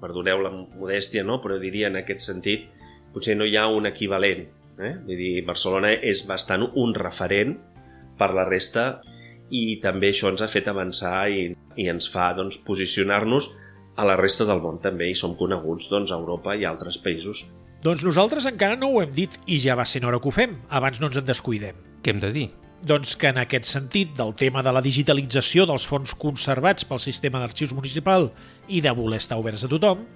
perdoneu 0.00 0.40
la 0.40 0.52
modèstia, 0.54 1.24
no? 1.26 1.42
però 1.44 1.58
diria 1.60 1.90
en 1.90 2.00
aquest 2.00 2.24
sentit, 2.24 2.70
potser 3.12 3.36
no 3.36 3.44
hi 3.44 3.58
ha 3.60 3.66
un 3.68 3.90
equivalent. 3.90 4.46
Eh? 4.80 4.94
Vull 5.04 5.20
dir, 5.20 5.32
Barcelona 5.44 5.92
és 5.92 6.22
bastant 6.24 6.64
un 6.64 6.94
referent 6.96 7.58
per 8.16 8.30
la 8.32 8.46
resta 8.48 9.02
i 9.50 9.76
també 9.82 10.14
això 10.14 10.30
ens 10.32 10.40
ha 10.40 10.48
fet 10.48 10.70
avançar 10.70 11.26
i, 11.28 11.50
i 11.76 11.88
ens 11.92 12.08
fa 12.08 12.30
doncs, 12.38 12.62
posicionar-nos 12.64 13.50
a 14.00 14.06
la 14.08 14.16
resta 14.16 14.46
del 14.48 14.62
món 14.64 14.80
també 14.80 15.10
i 15.10 15.18
som 15.18 15.36
coneguts 15.36 15.90
doncs, 15.92 16.14
a 16.14 16.16
Europa 16.16 16.56
i 16.56 16.64
a 16.64 16.72
altres 16.72 16.96
països. 17.04 17.44
Doncs 17.84 18.06
nosaltres 18.06 18.48
encara 18.48 18.80
no 18.80 18.88
ho 18.92 19.04
hem 19.04 19.12
dit 19.12 19.36
i 19.48 19.60
ja 19.60 19.76
va 19.76 19.88
ser 19.88 20.04
hora 20.06 20.20
que 20.20 20.32
ho 20.32 20.34
fem, 20.34 20.56
abans 20.68 21.00
no 21.00 21.12
ens 21.12 21.20
en 21.20 21.28
descuidem. 21.28 21.76
Què 22.00 22.14
hem 22.14 22.24
de 22.24 22.32
dir? 22.32 22.48
Doncs 22.80 23.12
que 23.20 23.28
en 23.28 23.40
aquest 23.42 23.68
sentit 23.68 24.14
del 24.16 24.32
tema 24.34 24.62
de 24.64 24.72
la 24.72 24.80
digitalització 24.80 25.66
dels 25.68 25.84
fons 25.88 26.14
conservats 26.16 26.86
pel 26.88 27.02
sistema 27.02 27.42
d'arxius 27.42 27.74
municipal 27.76 28.30
i 28.68 28.80
de 28.80 28.92
voler 28.96 29.20
estar 29.20 29.36
oberts 29.40 29.66
a 29.66 29.68
tothom, 29.68 30.06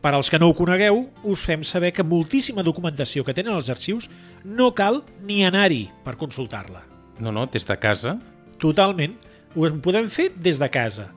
per 0.00 0.12
als 0.16 0.30
que 0.32 0.38
no 0.40 0.48
ho 0.48 0.56
conegueu, 0.56 1.06
us 1.28 1.44
fem 1.44 1.64
saber 1.64 1.92
que 1.92 2.04
moltíssima 2.04 2.64
documentació 2.64 3.24
que 3.24 3.36
tenen 3.36 3.56
els 3.56 3.68
arxius 3.72 4.08
no 4.44 4.70
cal 4.76 5.02
ni 5.24 5.42
anar-hi 5.44 5.86
per 6.04 6.16
consultar-la. 6.20 6.84
No, 7.20 7.32
no, 7.32 7.44
des 7.52 7.68
de 7.68 7.76
casa 7.80 8.16
Totalment. 8.60 9.16
Ho 9.56 9.66
podem 9.82 10.06
fer 10.12 10.28
des 10.36 10.60
de 10.60 10.68
casa, 10.70 11.08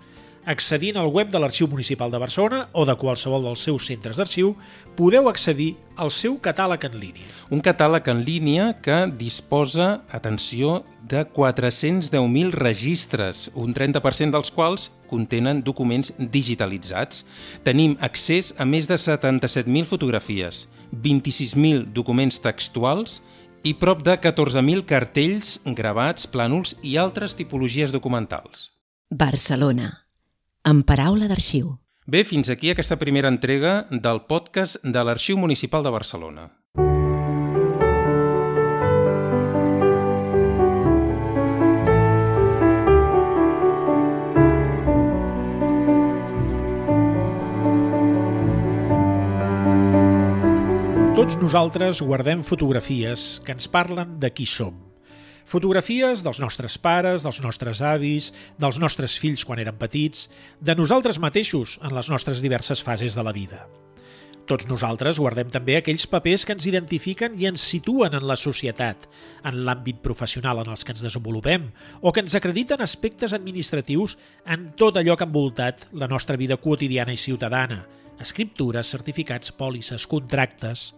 accedint 0.45 0.97
al 0.99 1.11
web 1.13 1.29
de 1.31 1.39
l'Arxiu 1.39 1.67
Municipal 1.67 2.11
de 2.11 2.19
Barcelona 2.21 2.67
o 2.73 2.85
de 2.85 2.95
qualsevol 2.99 3.45
dels 3.45 3.63
seus 3.63 3.85
centres 3.87 4.17
d'arxiu, 4.19 4.53
podeu 4.97 5.29
accedir 5.29 5.73
al 5.95 6.11
seu 6.11 6.35
catàleg 6.41 6.85
en 6.89 6.97
línia. 6.99 7.29
Un 7.53 7.61
catàleg 7.63 8.07
en 8.11 8.23
línia 8.25 8.65
que 8.81 8.97
disposa, 9.19 10.03
atenció, 10.11 10.83
de 11.03 11.23
410.000 11.25 12.51
registres, 12.55 13.49
un 13.55 13.73
30% 13.73 14.33
dels 14.33 14.51
quals 14.51 14.89
contenen 15.09 15.61
documents 15.63 16.13
digitalitzats. 16.17 17.23
Tenim 17.63 17.97
accés 18.01 18.53
a 18.57 18.65
més 18.65 18.89
de 18.89 18.97
77.000 18.97 19.85
fotografies, 19.89 20.67
26.000 20.91 21.91
documents 21.93 22.39
textuals 22.41 23.21
i 23.63 23.73
prop 23.79 24.03
de 24.03 24.17
14.000 24.19 24.83
cartells, 24.85 25.59
gravats, 25.65 26.27
plànols 26.27 26.75
i 26.83 26.97
altres 26.99 27.37
tipologies 27.39 27.95
documentals. 27.95 28.71
Barcelona. 29.13 30.02
En 30.63 30.79
paraula 30.87 31.27
d'arxiu. 31.27 31.73
Bé, 32.07 32.21
fins 32.23 32.47
aquí 32.47 32.69
aquesta 32.71 32.95
primera 32.95 33.27
entrega 33.27 33.73
del 33.91 34.21
podcast 34.29 34.77
de 34.79 35.01
l'Arxiu 35.03 35.35
Municipal 35.35 35.83
de 35.83 35.91
Barcelona. 35.91 36.45
Tots 51.19 51.35
nosaltres 51.43 51.99
guardem 51.99 52.39
fotografies 52.47 53.41
que 53.43 53.51
ens 53.51 53.67
parlen 53.67 54.15
de 54.23 54.31
qui 54.31 54.47
som. 54.47 54.92
Fotografies 55.45 56.23
dels 56.23 56.39
nostres 56.39 56.77
pares, 56.79 57.23
dels 57.25 57.41
nostres 57.43 57.81
avis, 57.83 58.31
dels 58.57 58.79
nostres 58.79 59.17
fills 59.19 59.43
quan 59.45 59.59
eren 59.59 59.77
petits, 59.79 60.29
de 60.61 60.75
nosaltres 60.75 61.19
mateixos 61.19 61.79
en 61.83 61.95
les 61.95 62.09
nostres 62.09 62.41
diverses 62.41 62.81
fases 62.83 63.15
de 63.15 63.25
la 63.25 63.35
vida. 63.35 63.65
Tots 64.43 64.67
nosaltres 64.67 65.21
guardem 65.23 65.47
també 65.51 65.77
aquells 65.77 66.03
papers 66.11 66.43
que 66.43 66.51
ens 66.55 66.65
identifiquen 66.67 67.37
i 67.39 67.47
ens 67.47 67.63
situen 67.63 68.15
en 68.17 68.25
la 68.27 68.35
societat, 68.35 69.05
en 69.47 69.61
l'àmbit 69.63 70.01
professional 70.03 70.59
en 70.59 70.71
els 70.73 70.83
que 70.83 70.91
ens 70.91 71.03
desenvolupem, 71.05 71.69
o 72.01 72.11
que 72.11 72.23
ens 72.25 72.35
acrediten 72.35 72.83
aspectes 72.83 73.35
administratius 73.35 74.17
en 74.43 74.73
tot 74.79 74.99
allò 74.99 75.15
que 75.15 75.23
ha 75.23 75.31
envoltat 75.31 75.87
la 75.93 76.11
nostra 76.11 76.35
vida 76.35 76.57
quotidiana 76.59 77.15
i 77.15 77.21
ciutadana, 77.21 77.85
escriptures, 78.19 78.91
certificats, 78.95 79.55
pòlisses, 79.55 80.07
contractes... 80.07 80.91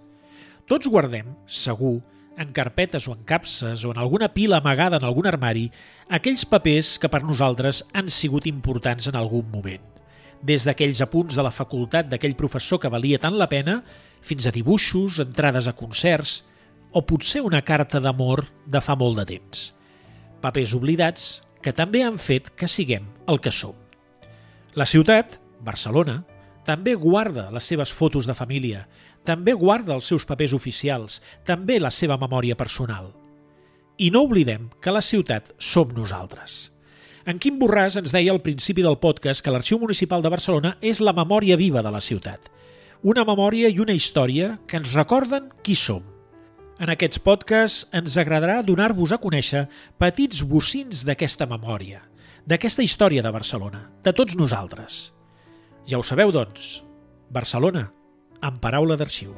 Tots 0.65 0.89
guardem, 0.89 1.27
segur, 1.45 1.99
en 2.37 2.51
carpetes 2.51 3.07
o 3.07 3.13
en 3.13 3.23
capses 3.23 3.85
o 3.85 3.91
en 3.91 3.99
alguna 3.99 4.33
pila 4.33 4.57
amagada 4.57 4.97
en 4.97 5.05
algun 5.07 5.27
armari, 5.27 5.69
aquells 6.09 6.45
papers 6.45 6.95
que 6.99 7.09
per 7.11 7.23
nosaltres 7.23 7.83
han 7.93 8.09
sigut 8.09 8.47
importants 8.49 9.07
en 9.07 9.15
algun 9.19 9.47
moment. 9.51 9.83
Des 10.45 10.65
d'aquells 10.67 11.01
apunts 11.01 11.35
de 11.35 11.45
la 11.45 11.53
facultat 11.53 12.09
d'aquell 12.11 12.35
professor 12.37 12.79
que 12.81 12.91
valia 12.91 13.21
tant 13.21 13.37
la 13.39 13.49
pena, 13.49 13.79
fins 14.21 14.45
a 14.45 14.53
dibuixos, 14.53 15.21
entrades 15.23 15.67
a 15.67 15.75
concerts 15.77 16.43
o 16.91 17.01
potser 17.05 17.41
una 17.43 17.63
carta 17.65 17.99
d'amor 17.99 18.45
de 18.65 18.81
fa 18.81 18.95
molt 18.95 19.19
de 19.21 19.25
temps. 19.35 19.71
Papers 20.41 20.75
oblidats 20.77 21.41
que 21.63 21.73
també 21.73 22.03
han 22.05 22.19
fet 22.21 22.51
que 22.55 22.69
siguem 22.69 23.07
el 23.27 23.41
que 23.41 23.51
som. 23.51 23.73
La 24.75 24.85
ciutat, 24.85 25.39
Barcelona, 25.63 26.21
també 26.65 26.95
guarda 26.97 27.51
les 27.53 27.67
seves 27.69 27.93
fotos 27.93 28.25
de 28.25 28.33
família, 28.33 28.87
també 29.25 29.53
guarda 29.53 29.93
els 29.95 30.07
seus 30.09 30.25
papers 30.25 30.53
oficials, 30.53 31.21
també 31.45 31.79
la 31.79 31.91
seva 31.91 32.17
memòria 32.17 32.57
personal. 32.57 33.11
I 33.97 34.11
no 34.11 34.25
oblidem 34.25 34.69
que 34.81 34.93
la 34.93 35.03
ciutat 35.05 35.53
som 35.57 35.93
nosaltres. 35.95 36.75
En 37.25 37.39
Quim 37.41 37.55
Borràs 37.57 37.95
ens 37.97 38.13
deia 38.13 38.33
al 38.33 38.43
principi 38.45 38.83
del 38.85 38.99
podcast 39.01 39.41
que 39.41 39.53
l'Arxiu 39.53 39.79
Municipal 39.81 40.21
de 40.21 40.29
Barcelona 40.29 40.75
és 40.81 41.01
la 41.01 41.13
memòria 41.13 41.57
viva 41.57 41.81
de 41.81 41.93
la 41.93 42.01
ciutat. 42.01 42.51
Una 43.01 43.25
memòria 43.25 43.69
i 43.69 43.79
una 43.81 43.95
història 43.97 44.59
que 44.67 44.77
ens 44.77 44.93
recorden 44.93 45.49
qui 45.65 45.77
som. 45.77 46.03
En 46.77 46.91
aquests 46.91 47.21
podcasts 47.23 47.87
ens 47.95 48.17
agradarà 48.19 48.59
donar-vos 48.67 49.13
a 49.15 49.21
conèixer 49.21 49.65
petits 49.97 50.43
bocins 50.43 51.05
d'aquesta 51.07 51.47
memòria, 51.49 52.03
d'aquesta 52.45 52.83
història 52.83 53.23
de 53.25 53.31
Barcelona, 53.31 53.87
de 54.03 54.13
tots 54.13 54.35
nosaltres. 54.35 55.14
Ja 55.85 55.99
ho 55.99 56.03
sabeu, 56.03 56.31
doncs, 56.33 56.79
Barcelona, 57.29 57.85
en 58.41 58.57
paraula 58.61 58.97
d'arxiu. 58.97 59.35